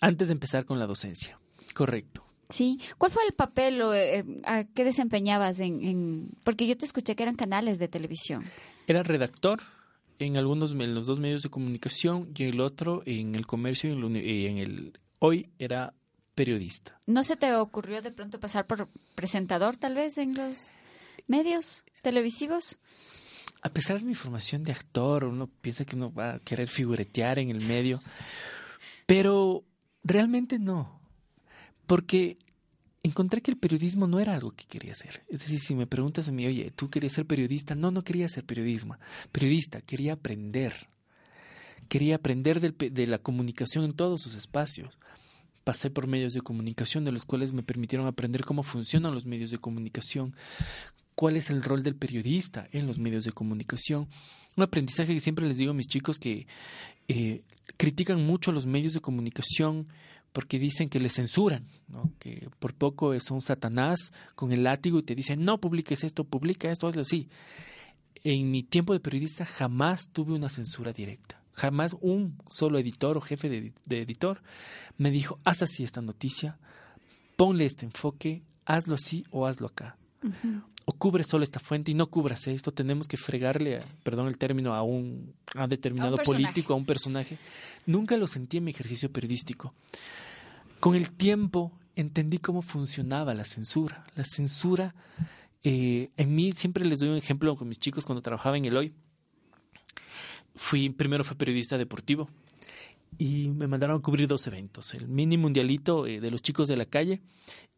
[0.00, 1.38] antes de empezar con la docencia.
[1.74, 2.24] Correcto.
[2.48, 2.78] Sí.
[2.98, 7.16] ¿Cuál fue el papel o eh, a qué desempeñabas en, en- Porque yo te escuché
[7.16, 8.44] que eran canales de televisión.
[8.86, 9.60] Era redactor
[10.18, 13.92] en algunos en los dos medios de comunicación y el otro en el comercio y
[13.94, 15.94] en el, en el hoy era
[16.34, 16.98] periodista.
[17.06, 20.72] ¿No se te ocurrió de pronto pasar por presentador tal vez en los
[21.26, 22.78] medios televisivos?
[23.62, 27.38] A pesar de mi formación de actor, uno piensa que uno va a querer figuretear
[27.38, 28.02] en el medio,
[29.06, 29.64] pero
[30.02, 31.00] realmente no,
[31.86, 32.36] porque
[33.02, 35.22] encontré que el periodismo no era algo que quería hacer.
[35.28, 37.74] Es decir, si me preguntas a mí, oye, ¿tú querías ser periodista?
[37.74, 38.98] No, no quería ser periodismo,
[39.32, 40.88] periodista, quería aprender.
[41.88, 44.98] Quería aprender del de la comunicación en todos sus espacios.
[45.64, 49.50] Pasé por medios de comunicación de los cuales me permitieron aprender cómo funcionan los medios
[49.50, 50.34] de comunicación,
[51.14, 54.08] cuál es el rol del periodista en los medios de comunicación.
[54.56, 56.46] Un aprendizaje que siempre les digo a mis chicos que
[57.08, 57.42] eh,
[57.76, 59.88] critican mucho los medios de comunicación
[60.34, 61.64] porque dicen que les censuran,
[62.18, 66.70] que por poco son Satanás con el látigo y te dicen, no publiques esto, publica
[66.72, 67.28] esto, hazlo así.
[68.24, 71.43] En mi tiempo de periodista jamás tuve una censura directa.
[71.54, 74.42] Jamás un solo editor o jefe de, de editor
[74.98, 76.58] me dijo, haz así esta noticia,
[77.36, 79.96] ponle este enfoque, hazlo así o hazlo acá
[80.86, 84.36] o cubre solo esta fuente y no cubras esto, tenemos que fregarle, a- perdón el
[84.38, 87.38] término, a un a determinado político, a un personaje.
[87.86, 89.74] Nunca lo sentí en mi ejercicio periodístico.
[90.80, 94.04] Con el tiempo entendí cómo funcionaba la censura.
[94.14, 94.94] La censura,
[95.62, 98.76] eh, en mí siempre les doy un ejemplo con mis chicos cuando trabajaba en el
[98.76, 98.94] hoy.
[100.54, 102.28] Fui, primero fue periodista deportivo
[103.18, 106.76] y me mandaron a cubrir dos eventos, el mini mundialito eh, de los chicos de
[106.76, 107.20] la calle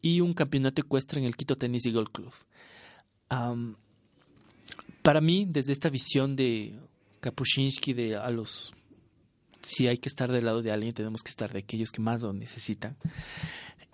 [0.01, 2.33] y un campeonato ecuestre en el Quito Tennis y Golf Club.
[3.29, 3.77] Am,
[5.03, 6.79] para mí, desde esta visión de
[7.21, 8.73] Kapuscinski, de a los
[9.67, 12.23] si hay que estar del lado de alguien, tenemos que estar de aquellos que más
[12.23, 12.97] lo necesitan.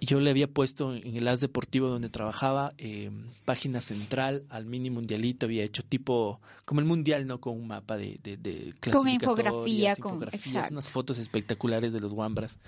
[0.01, 3.11] Yo le había puesto en el As Deportivo donde trabajaba eh,
[3.45, 7.41] página central al mini mundialito, había hecho tipo como el mundial, ¿no?
[7.41, 12.13] Con un mapa de, de, de Con infografía, con- infografías, unas fotos espectaculares de los
[12.13, 12.59] Wambras.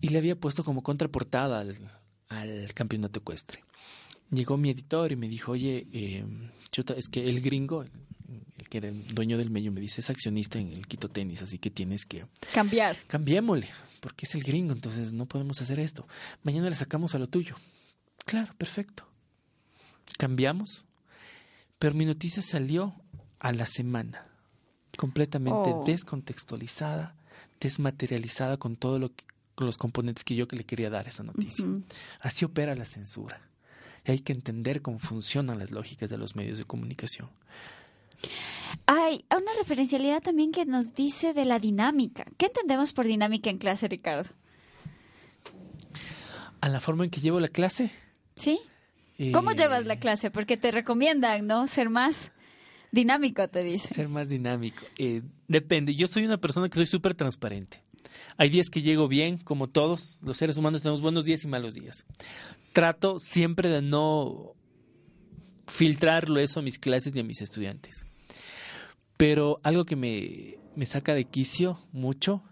[0.00, 1.76] Y le había puesto como contraportada al,
[2.28, 3.62] al campeonato ecuestre.
[4.30, 6.24] Llegó mi editor y me dijo, oye, eh,
[6.72, 7.90] chuta, es que el gringo, el,
[8.58, 11.42] el que era el dueño del medio, me dice, es accionista en el Quito Tenis,
[11.42, 12.96] así que tienes que Cambiar.
[13.06, 13.68] cambiémosle,
[14.00, 16.06] porque es el gringo, entonces no podemos hacer esto.
[16.42, 17.56] Mañana le sacamos a lo tuyo.
[18.24, 19.06] Claro, perfecto.
[20.18, 20.84] Cambiamos,
[21.78, 22.94] pero mi noticia salió
[23.38, 24.26] a la semana,
[24.96, 25.84] completamente Oh.
[25.84, 27.14] descontextualizada,
[27.60, 31.10] desmaterializada con todo lo que, con los componentes que yo que le quería dar a
[31.10, 31.66] esa noticia.
[32.20, 33.40] Así opera la censura.
[34.04, 37.28] Y hay que entender cómo funcionan las lógicas de los medios de comunicación.
[38.86, 42.24] Hay una referencialidad también que nos dice de la dinámica.
[42.36, 44.30] ¿Qué entendemos por dinámica en clase, Ricardo?
[46.60, 47.90] A la forma en que llevo la clase.
[48.34, 48.60] ¿Sí?
[49.32, 50.30] ¿Cómo eh, llevas la clase?
[50.30, 51.66] Porque te recomiendan, ¿no?
[51.66, 52.32] Ser más
[52.92, 53.94] dinámico, te dice.
[53.94, 54.84] Ser más dinámico.
[54.98, 55.94] Eh, depende.
[55.94, 57.82] Yo soy una persona que soy súper transparente.
[58.36, 61.74] Hay días que llego bien, como todos los seres humanos tenemos buenos días y malos
[61.74, 62.04] días.
[62.72, 64.54] Trato siempre de no
[65.66, 68.06] filtrarlo eso a mis clases ni a mis estudiantes.
[69.16, 72.42] Pero algo que me, me saca de quicio mucho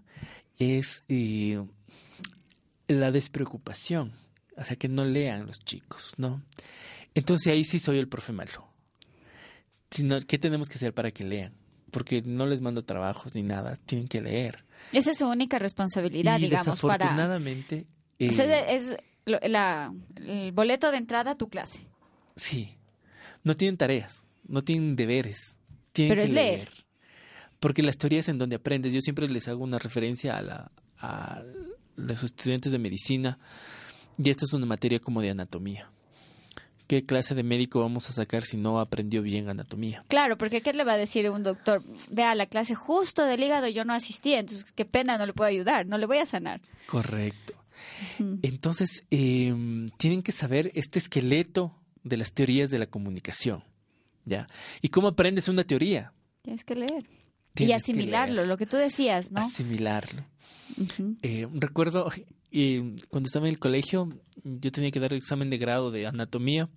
[0.58, 1.62] es eh,
[2.88, 4.12] la despreocupación.
[4.56, 6.42] O sea, que no lean los chicos, ¿no?
[7.14, 8.68] Entonces ahí sí soy el profe malo.
[9.90, 11.52] Sino, ¿Qué tenemos que hacer para que lean?
[11.90, 14.64] Porque no les mando trabajos ni nada, tienen que leer.
[14.92, 16.94] Esa es su única responsabilidad, y digamos, para...
[17.04, 17.86] desafortunadamente,
[18.28, 18.96] O sea, eh, es
[19.26, 21.86] la- el boleto de entrada a tu clase.
[22.36, 22.76] sí,
[23.44, 25.54] no tienen tareas, no tienen deberes,
[25.94, 26.68] tienen Pero que es leer.
[27.60, 31.42] Porque las teorías en donde aprendes, yo siempre les hago una referencia a, la, a
[31.96, 33.38] los estudiantes de medicina,
[34.18, 35.90] y esta es una materia como de anatomía.
[36.86, 40.04] ¿Qué clase de médico vamos a sacar si no aprendió bien anatomía?
[40.08, 41.82] Claro, porque ¿qué le va a decir un doctor?
[42.10, 45.48] Vea, la clase justo del hígado yo no asistí, entonces qué pena, no le puedo
[45.48, 46.60] ayudar, no le voy a sanar.
[46.86, 47.54] Correcto.
[48.42, 49.54] Entonces, eh,
[49.96, 53.64] tienen que saber este esqueleto de las teorías de la comunicación.
[54.24, 54.46] ¿Ya?
[54.80, 56.12] ¿Y cómo aprendes una teoría?
[56.42, 57.04] Tienes que leer.
[57.56, 58.48] y que asimilarlo, leer.
[58.48, 59.40] lo que tú decías, ¿no?
[59.40, 60.24] Asimilarlo.
[61.22, 62.10] Eh, recuerdo
[62.50, 64.08] eh, cuando estaba en el colegio,
[64.42, 66.68] yo tenía que dar el examen de grado de anatomía.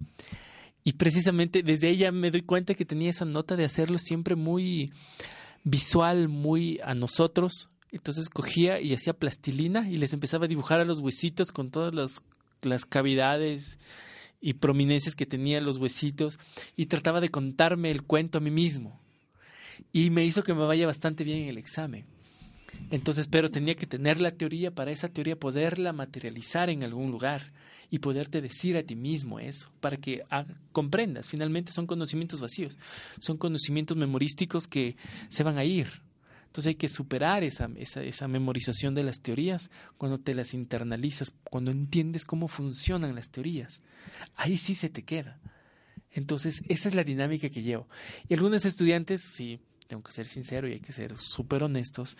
[0.83, 4.91] Y precisamente desde ella me doy cuenta que tenía esa nota de hacerlo siempre muy
[5.63, 7.69] visual, muy a nosotros.
[7.91, 11.93] Entonces cogía y hacía plastilina y les empezaba a dibujar a los huesitos con todas
[11.93, 12.21] las
[12.61, 13.79] las cavidades
[14.39, 16.39] y prominencias que tenía los huesitos
[16.75, 19.01] y trataba de contarme el cuento a mí mismo.
[19.91, 22.05] Y me hizo que me vaya bastante bien en el examen.
[22.91, 27.51] Entonces, pero tenía que tener la teoría para esa teoría poderla materializar en algún lugar
[27.89, 30.23] y poderte decir a ti mismo eso, para que
[30.71, 31.29] comprendas.
[31.29, 32.77] Finalmente son conocimientos vacíos,
[33.19, 34.97] son conocimientos memorísticos que
[35.29, 36.01] se van a ir.
[36.57, 41.31] Entonces hay que superar esa, esa, esa memorización de las teorías cuando te las internalizas,
[41.51, 43.79] cuando entiendes cómo funcionan las teorías.
[44.35, 45.39] Ahí sí se te queda.
[46.13, 47.87] Entonces, esa es la dinámica que llevo.
[48.27, 52.17] Y algunos estudiantes, sí, tengo que ser sincero y hay que ser súper honestos,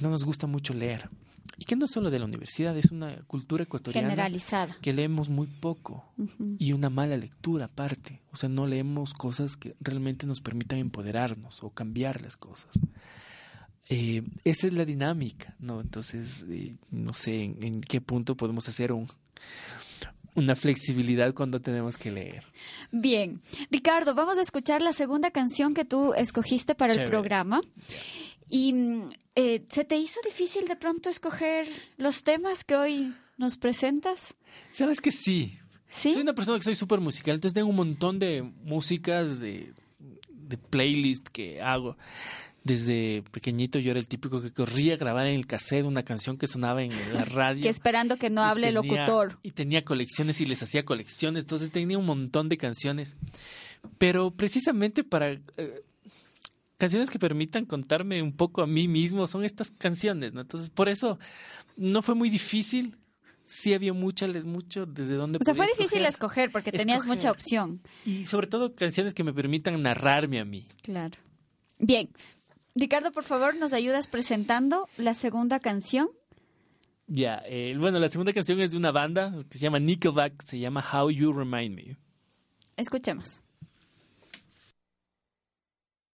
[0.00, 1.08] no nos gusta mucho leer.
[1.56, 4.76] Y que no solo de la universidad, es una cultura ecuatoriana Generalizada.
[4.82, 6.56] que leemos muy poco Ujú.
[6.58, 8.22] y una mala lectura aparte.
[8.32, 12.70] O sea, no leemos cosas que realmente nos permitan empoderarnos o cambiar las cosas.
[13.88, 15.80] Eh, esa es la dinámica, ¿no?
[15.80, 19.08] Entonces, eh, no sé en, en qué punto podemos hacer un,
[20.34, 22.44] una flexibilidad cuando tenemos que leer.
[22.92, 27.60] Bien, Ricardo, vamos a escuchar la segunda canción que tú escogiste para el programa.
[28.48, 28.74] Y
[29.34, 34.34] eh, ¿se te hizo difícil de pronto escoger los temas que hoy nos presentas?
[34.72, 35.58] ¿Sabes que sí?
[35.90, 36.12] ¿Sí?
[36.12, 39.72] Soy una persona que soy súper musical, entonces tengo un montón de músicas, de,
[40.30, 41.96] de playlist que hago.
[42.64, 46.36] Desde pequeñito yo era el típico que corría a grabar en el cassette una canción
[46.36, 47.62] que sonaba en la radio.
[47.62, 49.38] Que esperando que no hable el locutor.
[49.42, 53.16] Y tenía colecciones y les hacía colecciones, entonces tenía un montón de canciones.
[53.96, 55.82] Pero precisamente para eh,
[56.78, 60.40] canciones que permitan contarme un poco a mí mismo son estas canciones, ¿no?
[60.42, 61.18] Entonces, por eso
[61.76, 62.96] no fue muy difícil.
[63.44, 66.48] Sí había muchas, mucho desde dónde O sea, fue difícil escoger.
[66.48, 67.16] escoger porque tenías Escoger.
[67.16, 67.80] mucha opción.
[68.04, 70.66] Y sobre todo canciones que me permitan narrarme a mí.
[70.82, 71.16] Claro.
[71.78, 72.10] Bien.
[72.78, 76.08] Ricardo, por favor, nos ayudas presentando la segunda canción.
[77.08, 80.60] Ya, eh, bueno, la segunda canción es de una banda que se llama Nickelback, se
[80.60, 81.96] llama How You Remind Me.
[82.76, 83.42] Escuchemos.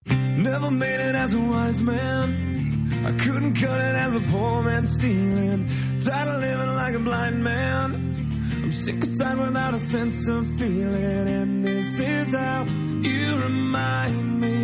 [0.07, 3.05] Never made it as a wise man.
[3.05, 5.69] I couldn't cut it as a poor man stealing.
[6.01, 8.61] Tired of living like a blind man.
[8.63, 11.29] I'm sick aside without a sense of feeling.
[11.29, 14.64] And this is how you remind me.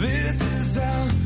[0.00, 1.19] This is how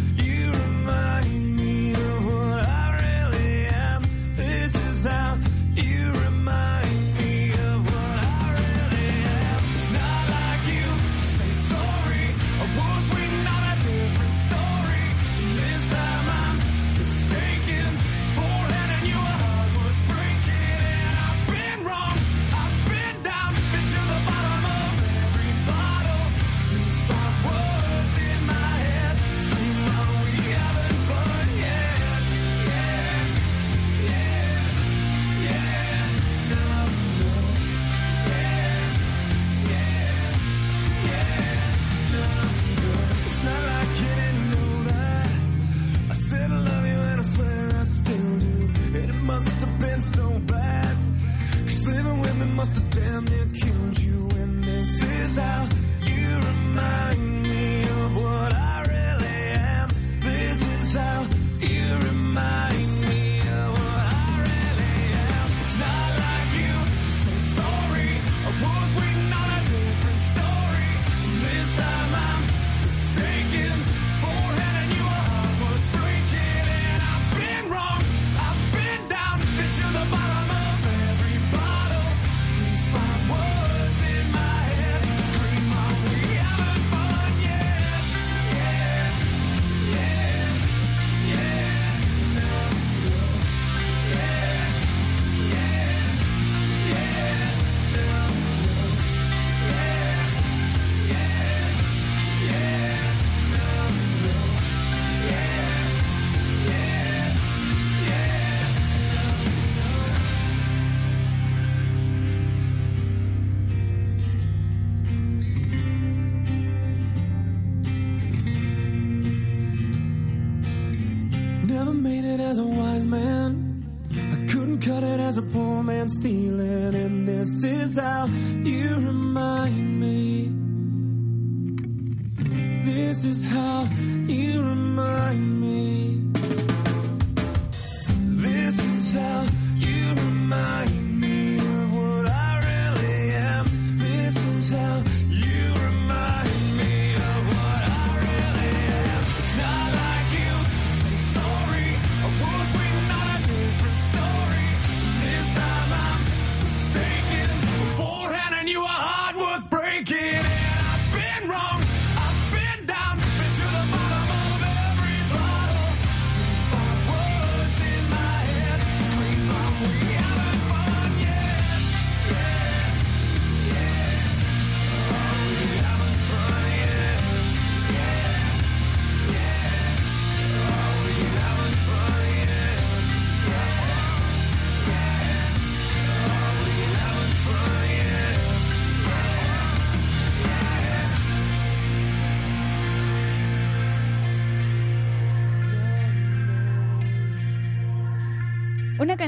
[53.14, 54.28] damn near killed you.
[54.42, 55.68] And this is how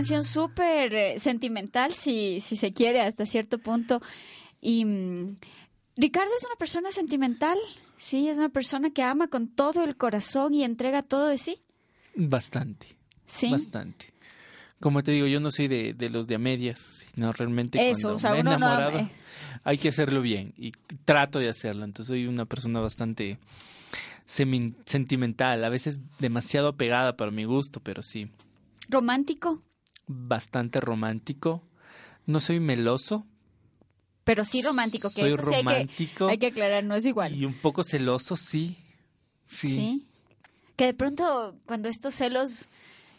[0.08, 4.00] canción súper eh, sentimental, si, si se quiere, hasta cierto punto.
[4.60, 5.36] Y mm,
[5.96, 7.58] Ricardo es una persona sentimental,
[7.96, 11.58] sí, es una persona que ama con todo el corazón y entrega todo de sí.
[12.14, 12.86] Bastante.
[13.26, 13.50] Sí.
[13.50, 14.12] Bastante.
[14.80, 18.08] Como te digo, yo no soy de, de los de a medias, sino realmente Eso,
[18.08, 19.10] cuando o sea, me he uno no enamorado,
[19.64, 20.72] hay que hacerlo bien y
[21.04, 21.84] trato de hacerlo.
[21.84, 23.38] Entonces soy una persona bastante
[24.26, 28.28] semi- sentimental, a veces demasiado apegada para mi gusto, pero sí,
[28.88, 29.62] Romántico,
[30.06, 31.62] bastante romántico.
[32.26, 33.26] No soy meloso
[34.26, 36.26] pero sí romántico, que Soy eso sí hay que, romántico.
[36.26, 37.36] hay que aclarar, no es igual.
[37.36, 38.76] y un poco celoso, sí.
[39.46, 39.68] Sí.
[39.68, 40.06] Sí.
[40.74, 42.68] Que de pronto cuando estos celos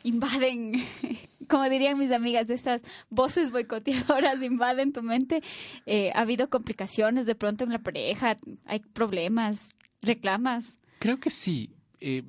[0.04, 0.74] invaden,
[1.48, 5.42] como dirían mis amigas, estas voces boicoteadoras invaden tu mente,
[5.86, 10.78] eh, ha habido complicaciones de pronto en la pareja, hay problemas, reclamas.
[11.00, 11.74] Creo que sí.
[12.02, 12.24] Eh,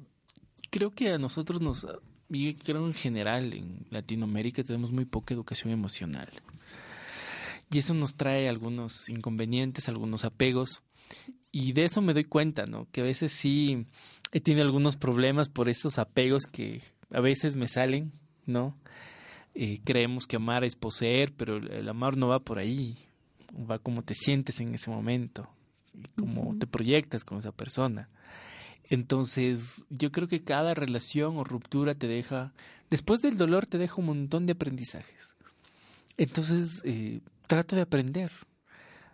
[0.71, 1.85] creo que a nosotros nos...
[2.31, 6.29] Y creo en general en Latinoamérica tenemos muy poca educación emocional.
[7.71, 10.83] Y eso nos trae algunos inconvenientes, algunos apegos.
[11.53, 12.87] Y de eso me doy cuenta, ¿no?
[12.93, 13.87] Que a veces sí
[14.33, 18.13] he tenido algunos problemas por esos apegos que a veces me salen,
[18.47, 18.77] ¿no?
[19.55, 22.97] Eh, creemos que amar es poseer, pero el, amar no va por ahí.
[23.53, 25.49] Va como te sientes en ese momento,
[25.95, 28.11] y cómo te proyectas con esa persona.
[28.89, 32.53] Entonces, yo creo que cada relación o ruptura te deja,
[32.91, 35.31] después del dolor te deja un montón de aprendizajes.
[36.17, 38.33] Entonces, eh, trato de aprender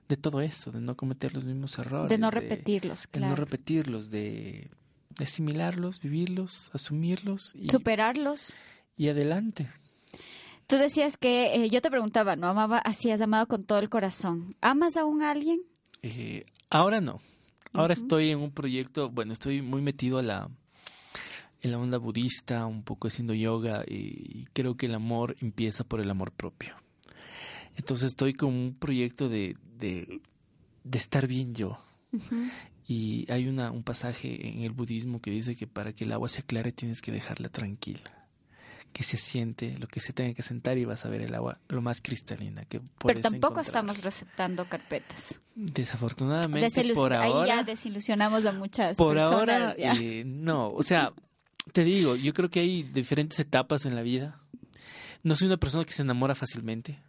[0.09, 2.09] de todo eso, de no cometer los mismos errores.
[2.09, 3.37] De no repetirlos, de no claro.
[3.37, 4.71] repetirlos, de,
[5.11, 8.55] de asimilarlos, vivirlos, asumirlos y, Superarlos.
[8.97, 9.71] y adelante.
[10.67, 12.49] Tú decías que, eh, yo te preguntaba, ¿no?
[12.49, 14.57] Amaba, así has amado con todo el corazón.
[14.61, 15.61] ¿Amas aún a alguien?
[16.03, 17.21] Eh, ahora no.
[17.75, 20.49] Ahora estoy en un proyecto, bueno, estoy muy metido a la,
[21.61, 25.83] en la onda budista, un poco haciendo yoga y, y creo que el amor empieza
[25.83, 26.77] por el amor propio.
[27.77, 30.21] Entonces estoy con un proyecto de, de,
[30.85, 31.79] de estar bien yo.
[32.87, 36.29] Y hay una, un pasaje en el budismo que dice que para que el agua
[36.29, 38.24] se aclare tienes que dejarla tranquila.
[38.95, 41.59] Que se siente lo que se tenga que sentar y vas a ver el agua
[41.69, 43.67] lo más cristalina que Pero puedes tampoco encontrar.
[43.67, 45.41] estamos receptando carpetas.
[45.57, 49.39] Desafortunadamente, Desilus- por Ahí ahora, ya desilusionamos a muchas por personas.
[49.39, 49.93] ahora, ya.
[50.01, 50.71] eh, no.
[50.71, 51.13] O sea,
[51.73, 54.41] te digo, yo creo que hay diferentes etapas en la vida.
[55.25, 57.01] No soy una persona que se enamora fácilmente.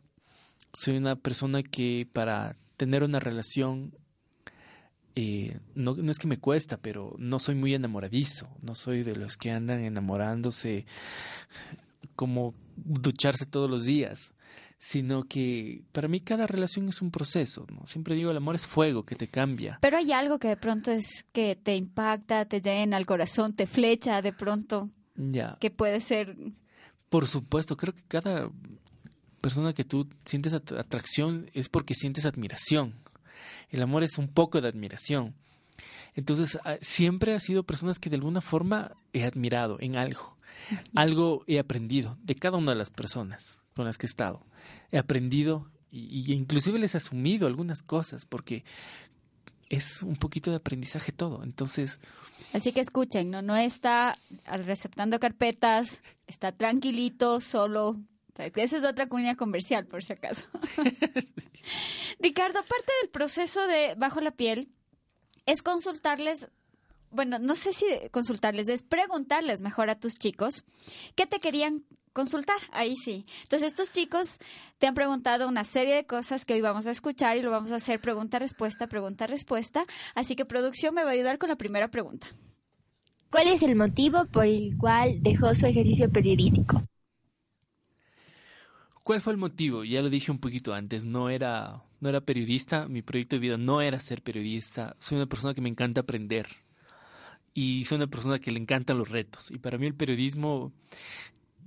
[0.74, 3.94] Soy una persona que para tener una relación,
[5.16, 8.50] eh, no, no es que me cuesta, pero no soy muy enamoradizo.
[8.62, 10.86] No soy de los que andan enamorándose
[12.16, 14.32] como ducharse todos los días.
[14.78, 17.66] Sino que para mí cada relación es un proceso.
[17.72, 17.88] ¿no?
[17.88, 19.80] Siempre digo, el amor es fuego que te cambia.
[19.82, 23.66] Pero hay algo que de pronto es que te impacta, te llena al corazón, te
[23.68, 25.58] flecha de pronto, Ya.
[25.60, 26.36] que puede ser...
[27.10, 28.52] Por supuesto, creo que cada
[29.40, 32.94] persona que tú sientes at- atracción es porque sientes admiración.
[33.70, 35.36] El amor es un poco de admiración.
[36.14, 40.38] Entonces, ah, siempre ha sido personas que de alguna forma he admirado en algo.
[40.96, 44.42] Algo he aprendido de cada una de las personas con las que he estado.
[44.92, 48.64] He aprendido y, y inclusive les he asumido algunas cosas porque
[49.70, 51.44] es un poquito de aprendizaje todo.
[51.44, 52.00] Entonces,
[52.54, 53.42] Así que escuchen, ¿no?
[53.42, 54.16] No está
[54.46, 58.00] receptando carpetas, está tranquilito, solo.
[58.38, 60.46] Esa es otra comunidad comercial, por si acaso.
[62.20, 64.70] Ricardo, parte del proceso de Bajo la Piel
[65.46, 66.48] es consultarles,
[67.12, 70.66] bueno, no sé si consultarles, es preguntarles mejor a tus chicos
[71.16, 73.26] qué te querían consultar, ahí sí.
[73.44, 74.40] Entonces estos chicos
[74.80, 77.74] te han preguntado una serie de cosas que hoy vamos a escuchar y lo vamos
[77.74, 79.86] a hacer pregunta-respuesta, pregunta-respuesta.
[80.14, 82.28] Así que producción me va a ayudar con la primera pregunta.
[83.30, 86.82] ¿Cuál es el motivo por el cual dejó su ejercicio periodístico?
[89.06, 89.84] ¿Cuál fue el motivo?
[89.84, 93.56] Ya lo dije un poquito antes, no era, no era periodista, mi proyecto de vida
[93.56, 96.48] no era ser periodista, soy una persona que me encanta aprender
[97.54, 100.74] y soy una persona que le encantan los retos y para mí el periodismo,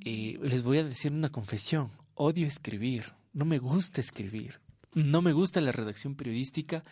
[0.04, 4.58] eh, les voy a decir una confesión, odio escribir, no me gusta escribir,
[4.96, 6.82] no me gusta la redacción periodística,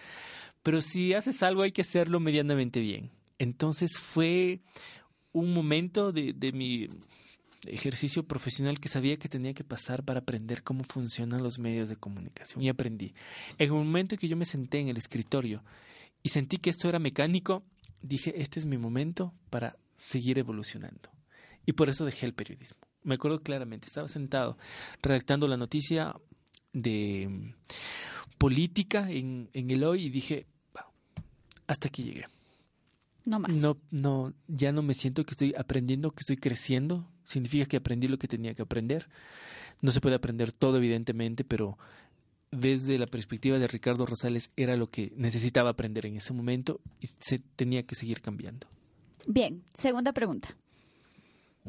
[0.62, 3.10] pero si haces algo hay que hacerlo medianamente bien.
[3.40, 4.60] Entonces fue
[5.32, 6.86] un momento de, de mi
[7.68, 11.96] ejercicio profesional que sabía que tenía que pasar para aprender cómo funcionan los medios de
[11.96, 13.14] comunicación y aprendí.
[13.58, 15.62] En el momento que yo me senté en el escritorio
[16.22, 17.64] y sentí que esto era mecánico,
[18.02, 21.10] dije, este es mi momento para seguir evolucionando.
[21.64, 22.78] Y por eso dejé el periodismo.
[23.02, 24.56] Me acuerdo claramente, estaba sentado
[25.02, 26.14] redactando la noticia
[26.72, 27.54] de mm,
[28.38, 30.46] política en, en el hoy y dije,
[30.76, 30.90] "Va,
[31.66, 32.26] hasta aquí llegué.
[33.24, 33.54] No más.
[33.56, 37.10] No, no, ya no me siento que estoy aprendiendo, que estoy creciendo.
[37.26, 39.08] Significa que aprendí lo que tenía que aprender.
[39.82, 41.76] No se puede aprender todo, evidentemente, pero
[42.50, 47.08] desde la perspectiva de Ricardo Rosales era lo que necesitaba aprender en ese momento y
[47.18, 48.66] se tenía que seguir cambiando.
[49.26, 50.56] Bien, segunda pregunta.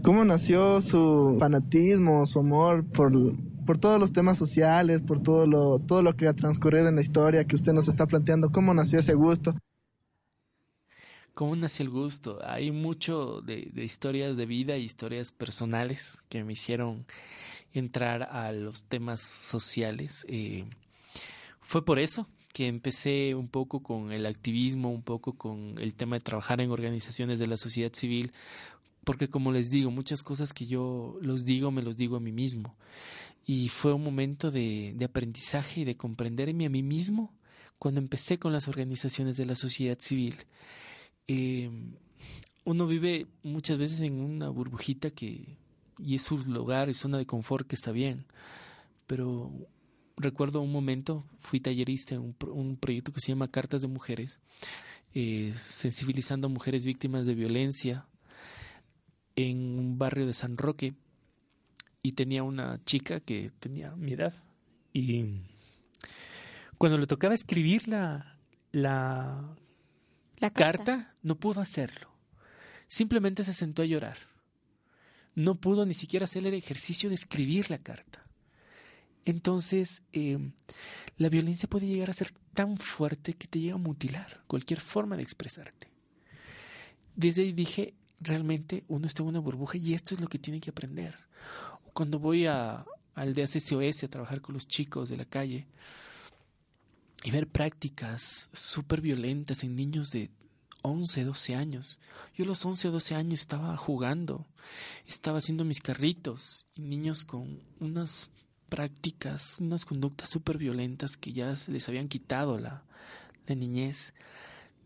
[0.03, 3.11] ¿Cómo nació su fanatismo, su amor por,
[3.65, 7.01] por todos los temas sociales, por todo lo, todo lo que ha transcurrido en la
[7.01, 8.51] historia que usted nos está planteando?
[8.51, 9.55] ¿Cómo nació ese gusto?
[11.37, 12.39] ¿Cómo nació el gusto?
[12.43, 17.05] Hay mucho de, historias de vida y historias personales que me hicieron
[17.73, 20.25] entrar a los temas sociales.
[20.29, 20.65] Eh,
[21.61, 26.15] fue por eso que empecé un poco con el activismo, un poco con el tema
[26.15, 28.31] de trabajar en organizaciones de la sociedad civil,
[29.03, 32.31] porque como les digo, muchas cosas que yo los digo, me los digo a mí
[32.31, 32.75] mismo.
[33.45, 37.31] Y fue un momento de aprendizaje y de comprenderme a mí mismo
[37.77, 40.37] cuando empecé con las organizaciones de la sociedad civil.
[41.27, 41.69] Eh,
[42.63, 45.57] uno vive muchas veces en una burbujita que
[45.99, 48.25] y es su lugar y zona de confort que está bien.
[49.07, 49.51] Pero
[50.15, 54.39] recuerdo un momento, fui tallerista en un, proyecto que se llama Cartas de Mujeres,
[55.13, 58.05] eh, sensibilizando a mujeres víctimas de violencia
[59.35, 60.93] en un barrio de San Roque.
[62.03, 64.33] Y tenía una chica que tenía mi edad.
[64.93, 65.41] Y
[66.77, 68.37] cuando le tocaba escribir la,
[68.71, 69.57] la,
[70.37, 71.15] la carta.
[71.21, 72.09] no pudo hacerlo.
[72.87, 74.17] Simplemente se sentó a llorar
[75.37, 78.25] no pudo ni siquiera hacer el ejercicio de escribir la carta.
[79.23, 80.39] Entonces, eh,
[81.17, 85.15] la violencia puede llegar a ser tan fuerte que te llega a mutilar cualquier forma
[85.15, 85.91] de expresarte.
[87.15, 90.59] Desde ahí dije, realmente uno está en una burbuja y esto es lo que tiene
[90.59, 91.15] que aprender.
[91.93, 92.83] Cuando voy a,
[93.13, 95.67] al DSSOS a trabajar con los chicos de la calle
[97.23, 100.29] y ver prácticas súper violentas en niños de
[100.81, 101.99] 11, 12 años.
[102.35, 104.47] Yo a los 11 o 12 años estaba jugando,
[105.05, 108.29] estaba haciendo mis carritos y niños con unas
[108.69, 112.83] prácticas, unas conductas súper violentas que ya les habían quitado la,
[113.47, 114.13] la niñez.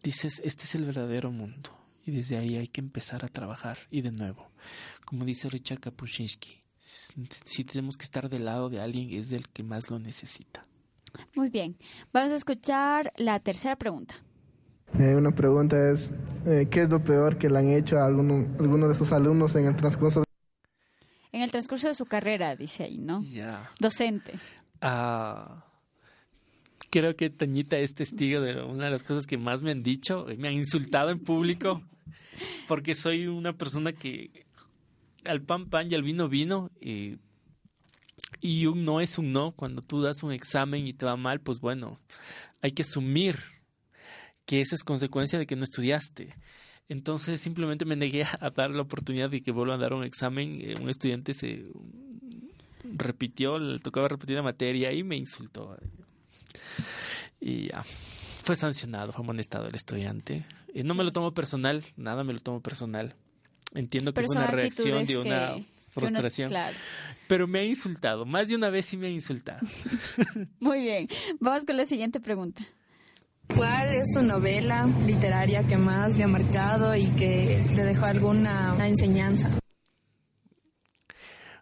[0.03, 3.77] Dices, este es el verdadero mundo y desde ahí hay que empezar a trabajar.
[3.91, 4.49] Y de nuevo,
[5.05, 9.63] como dice Richard Kapuscinski, si tenemos que estar del lado de alguien es del que
[9.63, 10.65] más lo necesita.
[11.35, 11.77] Muy bien,
[12.13, 14.15] vamos a escuchar la tercera pregunta.
[14.99, 16.11] Eh, una pregunta es,
[16.45, 19.55] eh, ¿qué es lo peor que le han hecho a alguno, alguno de sus alumnos
[19.55, 20.23] en el transcurso?
[21.31, 23.23] En el transcurso de su carrera, dice ahí, ¿no?
[23.23, 23.71] Ya.
[23.79, 24.33] Docente.
[24.81, 25.65] Ah,
[26.89, 30.25] creo que Toñita es testigo de una de las cosas que más me han dicho.
[30.37, 31.81] Me han insultado en público
[32.67, 34.45] porque soy una persona que
[35.25, 36.69] al pan pan y al vino vino.
[36.81, 37.17] Y,
[38.39, 39.51] y un no es un no.
[39.53, 41.99] Cuando tú das un examen y te va mal, pues bueno,
[42.61, 43.37] hay que asumir
[44.45, 46.35] que eso es consecuencia de que no estudiaste.
[46.89, 50.59] Entonces simplemente me negué a dar la oportunidad de que vuelva a dar un examen.
[50.61, 51.65] Eh, un estudiante se
[52.83, 55.77] repitió, le tocaba repetir la materia y me insultó.
[57.39, 57.83] Y ya,
[58.43, 60.45] fue sancionado, fue amonestado el estudiante.
[60.73, 63.15] Eh, no me lo tomo personal, nada me lo tomo personal.
[63.73, 66.49] Entiendo que Pero fue una reacción de una que- frustración.
[66.49, 66.75] claro.
[67.27, 69.59] Pero me ha insultado, más de una vez sí me ha insultado.
[70.59, 71.07] Muy bien,
[71.39, 72.63] vamos con la siguiente pregunta.
[73.55, 78.75] ¿Cuál es su novela literaria que más le ha marcado y que te dejó alguna
[78.87, 79.49] enseñanza?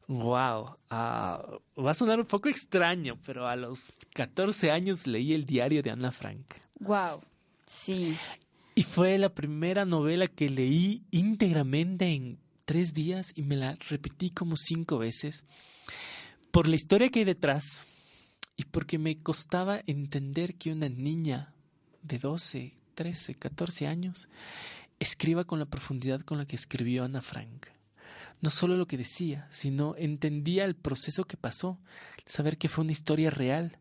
[0.08, 1.44] Wow, ah,
[1.78, 5.92] va a sonar un poco extraño, pero a los 14 años leí el diario de
[5.92, 6.56] Ana Frank.
[6.80, 7.22] Wow,
[7.68, 8.18] sí.
[8.74, 12.40] Y fue la primera novela que leí íntegramente en
[12.70, 15.44] tres días y me la repetí como cinco veces
[16.52, 17.64] por la historia que hay detrás
[18.58, 21.52] y porque me costaba entender que una niña
[22.04, 24.30] de 12, 13, 14 años
[25.00, 27.66] escriba con la profundidad con la que escribió Ana Frank.
[28.40, 31.80] No solo lo que decía, sino entendía el proceso que pasó,
[32.28, 33.80] saber que fue una historia real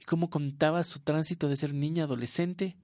[0.00, 2.74] y cómo contaba su tránsito de ser niña adolescente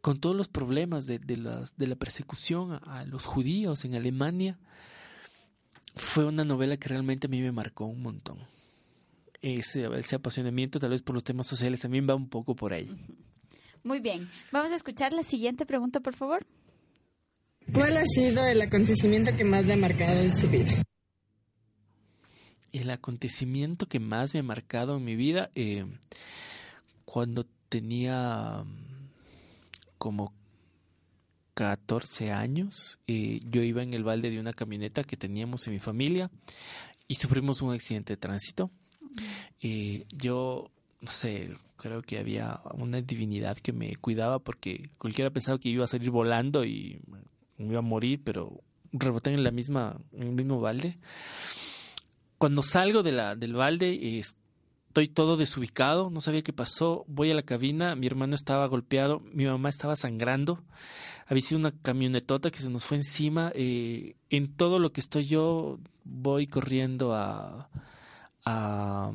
[0.00, 3.94] con todos los problemas de, de, las, de la persecución a, a los judíos en
[3.94, 4.58] Alemania.
[5.96, 8.38] Fue una novela que realmente a mí me marcó un montón.
[9.42, 12.88] Ese, ese apasionamiento tal vez por los temas sociales también va un poco por ahí.
[13.82, 16.46] Muy bien, vamos a escuchar la siguiente pregunta, por favor.
[17.72, 20.82] ¿Cuál ha sido el acontecimiento que más le ha marcado en su vida?
[22.72, 25.86] El acontecimiento que más me ha marcado en mi vida, eh,
[27.04, 28.64] cuando tenía
[30.00, 30.32] como
[31.52, 35.78] 14 años, eh, yo iba en el balde de una camioneta que teníamos en mi
[35.78, 36.30] familia
[37.06, 38.70] y sufrimos un accidente de tránsito.
[39.60, 40.70] Eh, yo
[41.02, 45.84] no sé, creo que había una divinidad que me cuidaba porque cualquiera pensaba que iba
[45.84, 47.02] a salir volando y
[47.58, 50.96] me iba a morir, pero reboté en la misma, en el mismo balde.
[52.38, 54.22] Cuando salgo de la, del balde, eh,
[54.90, 59.20] estoy todo desubicado, no sabía qué pasó, voy a la cabina, mi hermano estaba golpeado,
[59.32, 60.64] mi mamá estaba sangrando,
[61.28, 65.26] había sido una camionetota que se nos fue encima, eh, en todo lo que estoy
[65.26, 67.70] yo voy corriendo a,
[68.44, 69.12] a,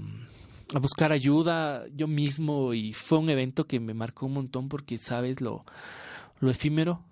[0.74, 4.98] a buscar ayuda yo mismo y fue un evento que me marcó un montón porque
[4.98, 5.66] sabes lo,
[6.40, 7.04] lo efímero,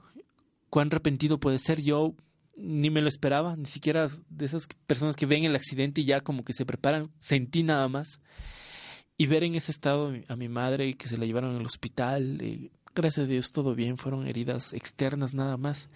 [0.70, 1.82] cuán arrepentido puede ser.
[1.82, 2.16] Yo
[2.56, 6.22] ni me lo esperaba, ni siquiera de esas personas que ven el accidente y ya
[6.22, 8.20] como que se preparan, sentí nada más.
[9.18, 12.39] Y ver en ese estado a mi madre y que se la llevaron al hospital,
[12.41, 15.89] eh, gracias a Dios todo bien, fueron heridas externas nada más.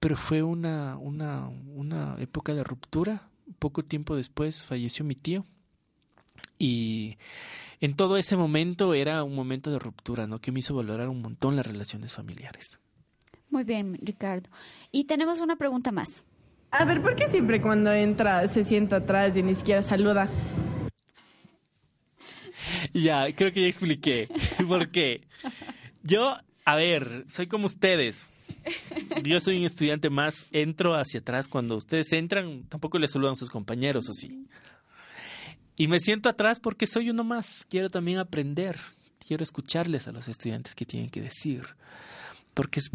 [0.00, 3.28] Pero fue una, una, una época de ruptura.
[3.58, 5.44] Poco tiempo después falleció mi tío.
[6.58, 7.18] Y
[7.80, 10.40] en todo ese momento era un momento de ruptura, ¿no?
[10.40, 12.78] Que me hizo valorar un montón las relaciones familiares.
[13.50, 14.48] Muy bien, Ricardo.
[14.92, 16.22] Y tenemos una pregunta más.
[16.70, 20.28] A ver, ¿por qué siempre cuando entra se sienta atrás y ni siquiera saluda?
[22.92, 24.28] Ya, creo que ya expliqué
[24.68, 25.26] por qué.
[26.02, 28.30] Yo, a ver, soy como ustedes.
[29.24, 31.48] Yo soy un estudiante más, entro hacia atrás.
[31.48, 34.46] Cuando ustedes entran, tampoco les saludan a sus compañeros, ¿o sí?
[35.76, 37.66] Y me siento atrás porque soy uno más.
[37.68, 38.76] Quiero también aprender.
[39.26, 41.64] Quiero escucharles a los estudiantes que tienen que decir.
[42.54, 42.90] Porque es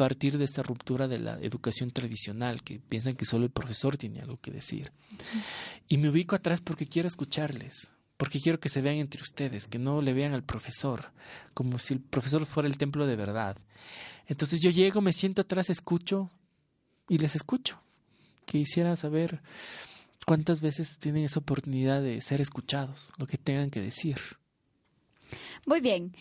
[0.00, 4.20] partir de esta ruptura de la educación tradicional, que piensan que solo el profesor tiene
[4.20, 4.92] algo que decir.
[5.88, 9.78] Y me ubico atrás porque quiero escucharles, porque quiero que se vean entre ustedes, que
[9.78, 11.12] no le vean al profesor,
[11.52, 13.58] como si el profesor fuera el templo de verdad.
[14.26, 16.30] Entonces yo llego, me siento atrás, escucho
[17.06, 17.78] y les escucho.
[18.46, 19.42] Quisiera saber
[20.24, 24.16] cuántas veces tienen esa oportunidad de ser escuchados, lo que tengan que decir.
[25.66, 26.14] Muy bien.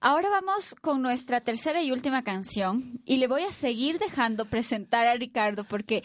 [0.00, 5.06] Ahora vamos con nuestra tercera y última canción y le voy a seguir dejando presentar
[5.06, 6.02] a Ricardo porque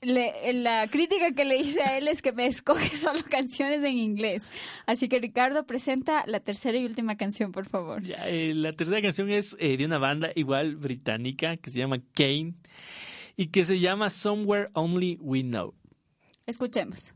[0.00, 3.98] le- la crítica que le hice a él es que me escoge solo canciones en
[3.98, 4.44] inglés.
[4.86, 8.02] Así que Ricardo presenta la tercera y última canción, por favor.
[8.04, 11.98] Ya, eh, la tercera canción es eh, de una banda igual británica que se llama
[12.14, 12.54] Kane
[13.36, 15.74] y que se llama Somewhere Only We Know.
[16.46, 17.14] Escuchemos.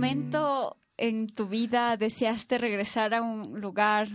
[0.00, 4.08] Momento en tu vida deseaste regresar a un lugar,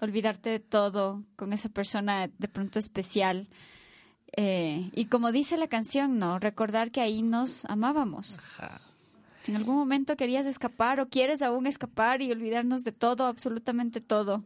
[0.00, 3.48] olvidarte de todo con esa persona de pronto especial?
[4.36, 6.38] Eh, y como dice la canción, ¿no?
[6.38, 8.38] Recordar que ahí nos amábamos.
[9.46, 14.44] ¿En algún momento querías escapar o quieres aún escapar y olvidarnos de todo, absolutamente todo?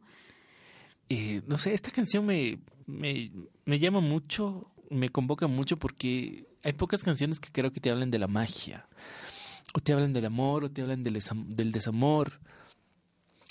[1.08, 3.32] Eh, no sé, esta canción me, me,
[3.64, 8.10] me llama mucho, me convoca mucho porque hay pocas canciones que creo que te hablen
[8.10, 8.86] de la magia.
[9.74, 12.40] O te hablan del amor, o te hablan del, desam- del desamor,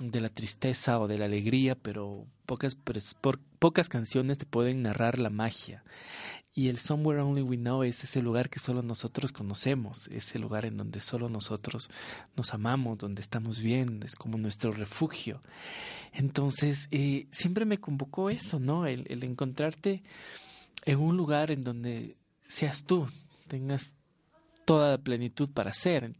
[0.03, 5.19] de la tristeza o de la alegría, pero pocas, por- pocas canciones te pueden narrar
[5.19, 5.83] la magia.
[6.53, 10.65] Y el Somewhere Only We Know es ese lugar que solo nosotros conocemos, ese lugar
[10.65, 11.89] en donde solo nosotros
[12.35, 15.41] nos amamos, donde estamos bien, es como nuestro refugio.
[16.11, 18.87] Entonces, eh, siempre me convocó eso, ¿no?
[18.87, 20.03] El, el encontrarte
[20.85, 23.07] en un lugar en donde seas tú,
[23.47, 23.93] tengas
[24.69, 26.13] toda la plenitud para ser.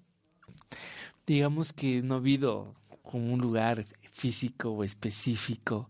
[1.28, 2.74] Digamos que no ha habido
[3.04, 5.88] como un lugar físico o específico.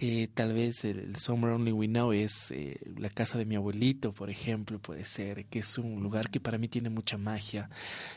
[0.00, 3.56] Eh, tal vez el, el Somewhere Only We Know es eh, la casa de mi
[3.56, 7.68] abuelito, por ejemplo, puede ser, que es un lugar que para mí tiene mucha magia.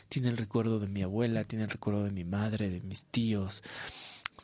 [0.08, 3.64] Tiene el recuerdo de mi abuela, tiene el recuerdo de mi madre, de mis tíos.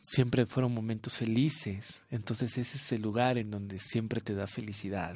[0.02, 2.04] Siempre fueron momentos felices.
[2.10, 5.16] Entonces ese es el lugar en donde siempre te da felicidad.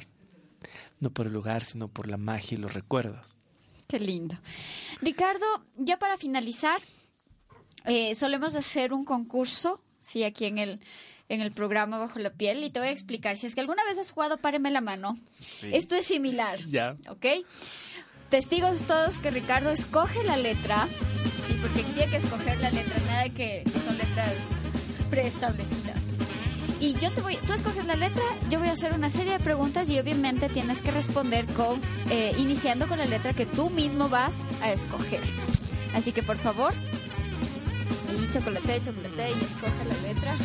[0.98, 3.38] No por el lugar, sino por la magia y los recuerdos.
[3.88, 4.36] Qué lindo.
[5.00, 6.80] Ricardo, ya para finalizar,
[7.86, 10.80] eh, solemos hacer un concurso, sí, aquí en el,
[11.30, 13.36] en el programa Bajo la Piel, y te voy a explicar.
[13.36, 15.70] Si es que alguna vez has jugado Páreme la mano, Sí.
[15.72, 16.96] esto es similar, Ya.
[17.08, 17.26] ¿ok?
[18.28, 20.86] Testigos todos que Ricardo escoge la letra,
[21.46, 24.34] sí, porque tiene que escoger la letra, nada de que son letras
[25.08, 26.18] preestablecidas.
[26.80, 29.40] Y yo te voy, tú escoges la letra, yo voy a hacer una serie de
[29.40, 34.08] preguntas y obviamente tienes que responder con, eh, iniciando con la letra que tú mismo
[34.08, 35.20] vas a escoger.
[35.92, 36.72] Así que por favor,
[38.08, 40.36] y chocolate, chocolate y escoge la letra.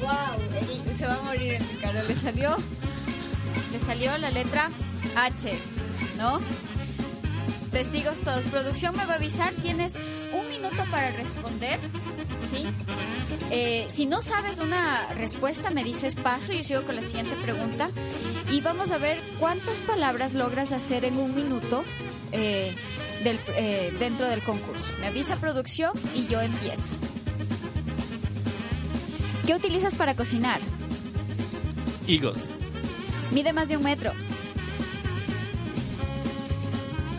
[0.00, 2.02] Wow, se va a morir el Ricardo.
[2.08, 2.56] Le salió,
[3.72, 4.70] le salió la letra
[5.14, 5.52] H,
[6.16, 6.40] ¿no?
[7.70, 8.46] Testigos todos.
[8.46, 9.52] Producción me va a avisar.
[9.54, 9.94] Tienes
[10.32, 11.78] un minuto para responder,
[12.44, 12.64] ¿sí?
[13.50, 17.34] Eh, si no sabes una respuesta, me dices paso y yo sigo con la siguiente
[17.42, 17.90] pregunta.
[18.50, 21.84] Y vamos a ver cuántas palabras logras hacer en un minuto
[22.32, 22.74] eh,
[23.24, 24.92] del- eh, dentro del concurso.
[25.00, 26.94] Me avisa producción y yo empiezo.
[29.46, 30.60] ¿Qué utilizas para cocinar?
[32.06, 32.38] Higos.
[33.32, 34.12] Mide más de un metro.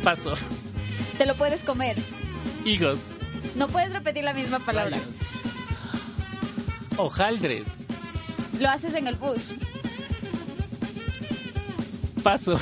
[0.04, 0.34] Paso.
[1.18, 1.98] Te lo puedes comer.
[2.66, 3.00] Higos.
[3.56, 4.98] No puedes repetir la misma palabra.
[4.98, 5.10] Rayos.
[6.98, 7.68] Hojaldres.
[8.60, 9.56] Lo haces en el bus.
[12.24, 12.60] Paso.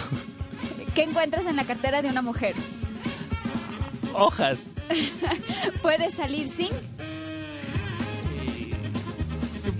[0.93, 2.53] ¿Qué encuentras en la cartera de una mujer?
[4.13, 4.59] Hojas.
[5.81, 6.69] Puedes salir sin.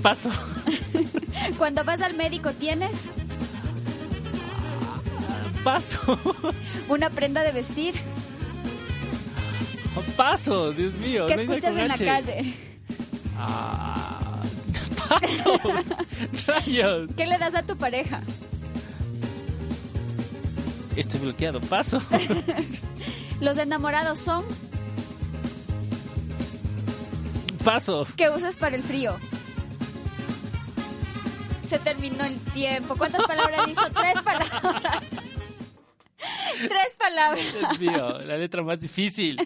[0.02, 0.30] Paso.
[1.58, 3.12] Cuando vas al médico tienes
[5.64, 6.20] Paso.
[6.88, 7.96] una prenda de vestir.
[10.16, 10.72] Paso.
[10.72, 11.28] Dios mío.
[11.28, 12.54] ¿Qué no escuchas en la calle?
[13.38, 14.42] Ah,
[15.10, 15.54] paso.
[16.48, 17.10] Rayos.
[17.16, 18.22] ¿Qué le das a tu pareja?
[20.96, 21.60] Estoy bloqueado.
[21.62, 22.00] Paso.
[23.40, 24.46] Los enamorados son.
[27.64, 28.08] Paso.
[28.16, 29.16] ¿Qué usas para el frío?
[31.68, 32.96] Se terminó el tiempo.
[32.96, 33.82] ¿Cuántas palabras hizo?
[33.92, 35.04] Tres palabras.
[36.58, 37.46] Tres palabras.
[37.54, 38.20] Dios mío.
[38.20, 39.38] La letra más difícil.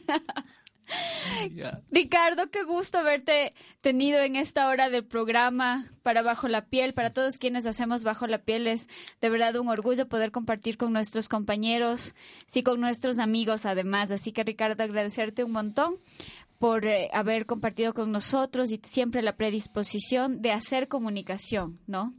[1.91, 6.93] Ricardo, qué gusto haberte tenido en esta hora del programa para Bajo la Piel.
[6.93, 8.87] Para todos quienes hacemos Bajo la Piel es
[9.21, 12.15] de verdad un orgullo poder compartir con nuestros compañeros,
[12.47, 14.11] sí, con nuestros amigos además.
[14.11, 15.95] Así que Ricardo, agradecerte un montón
[16.59, 22.13] por eh, haber compartido con nosotros y siempre la predisposición de hacer comunicación, ¿no?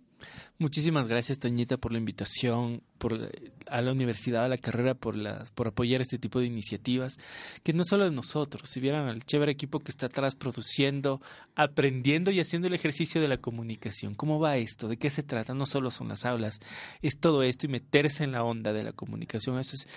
[0.58, 5.16] Muchísimas gracias, Toñita, por la invitación, por eh, a la universidad, a la carrera, por
[5.16, 7.18] las, por apoyar este tipo de iniciativas,
[7.62, 11.20] que no solo de nosotros, si vieran al chévere equipo que está atrás produciendo,
[11.54, 14.14] aprendiendo y haciendo el ejercicio de la comunicación.
[14.14, 14.88] ¿Cómo va esto?
[14.88, 15.54] ¿De qué se trata?
[15.54, 16.60] No solo son las aulas,
[17.00, 19.58] es todo esto y meterse en la onda de la comunicación.
[19.58, 19.88] Eso es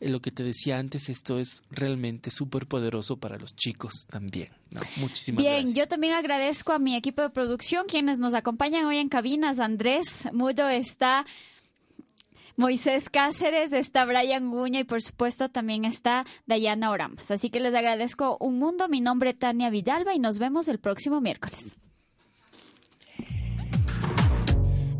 [0.00, 4.50] eh, lo que te decía antes, esto es realmente súper poderoso para los chicos también.
[4.70, 4.80] ¿no?
[4.96, 5.74] Muchísimas Bien, gracias.
[5.74, 9.58] yo también agradezco a mi equipo de producción, quienes nos acompañan hoy en cabinas.
[9.58, 11.26] Andrés Muyo está,
[12.56, 17.32] Moisés Cáceres, está Brian Guña y por supuesto también está Dayana Oramas.
[17.32, 18.88] Así que les agradezco un mundo.
[18.88, 21.76] Mi nombre es Tania Vidalba y nos vemos el próximo miércoles.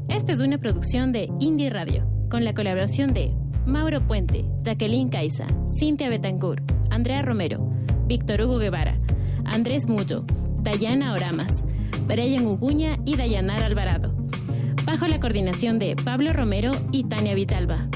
[0.08, 3.32] Esta es una producción de Indie Radio, con la colaboración de
[3.66, 5.46] Mauro Puente, Jacqueline Caiza,
[5.78, 7.58] Cintia Betancourt, Andrea Romero,
[8.06, 8.98] Víctor Hugo Guevara,
[9.44, 10.24] Andrés Mullo,
[10.62, 11.64] Dayana Oramas,
[12.06, 14.14] Brian Uguña y Dayanara Alvarado.
[14.84, 17.88] Bajo la coordinación de Pablo Romero y Tania Villalba.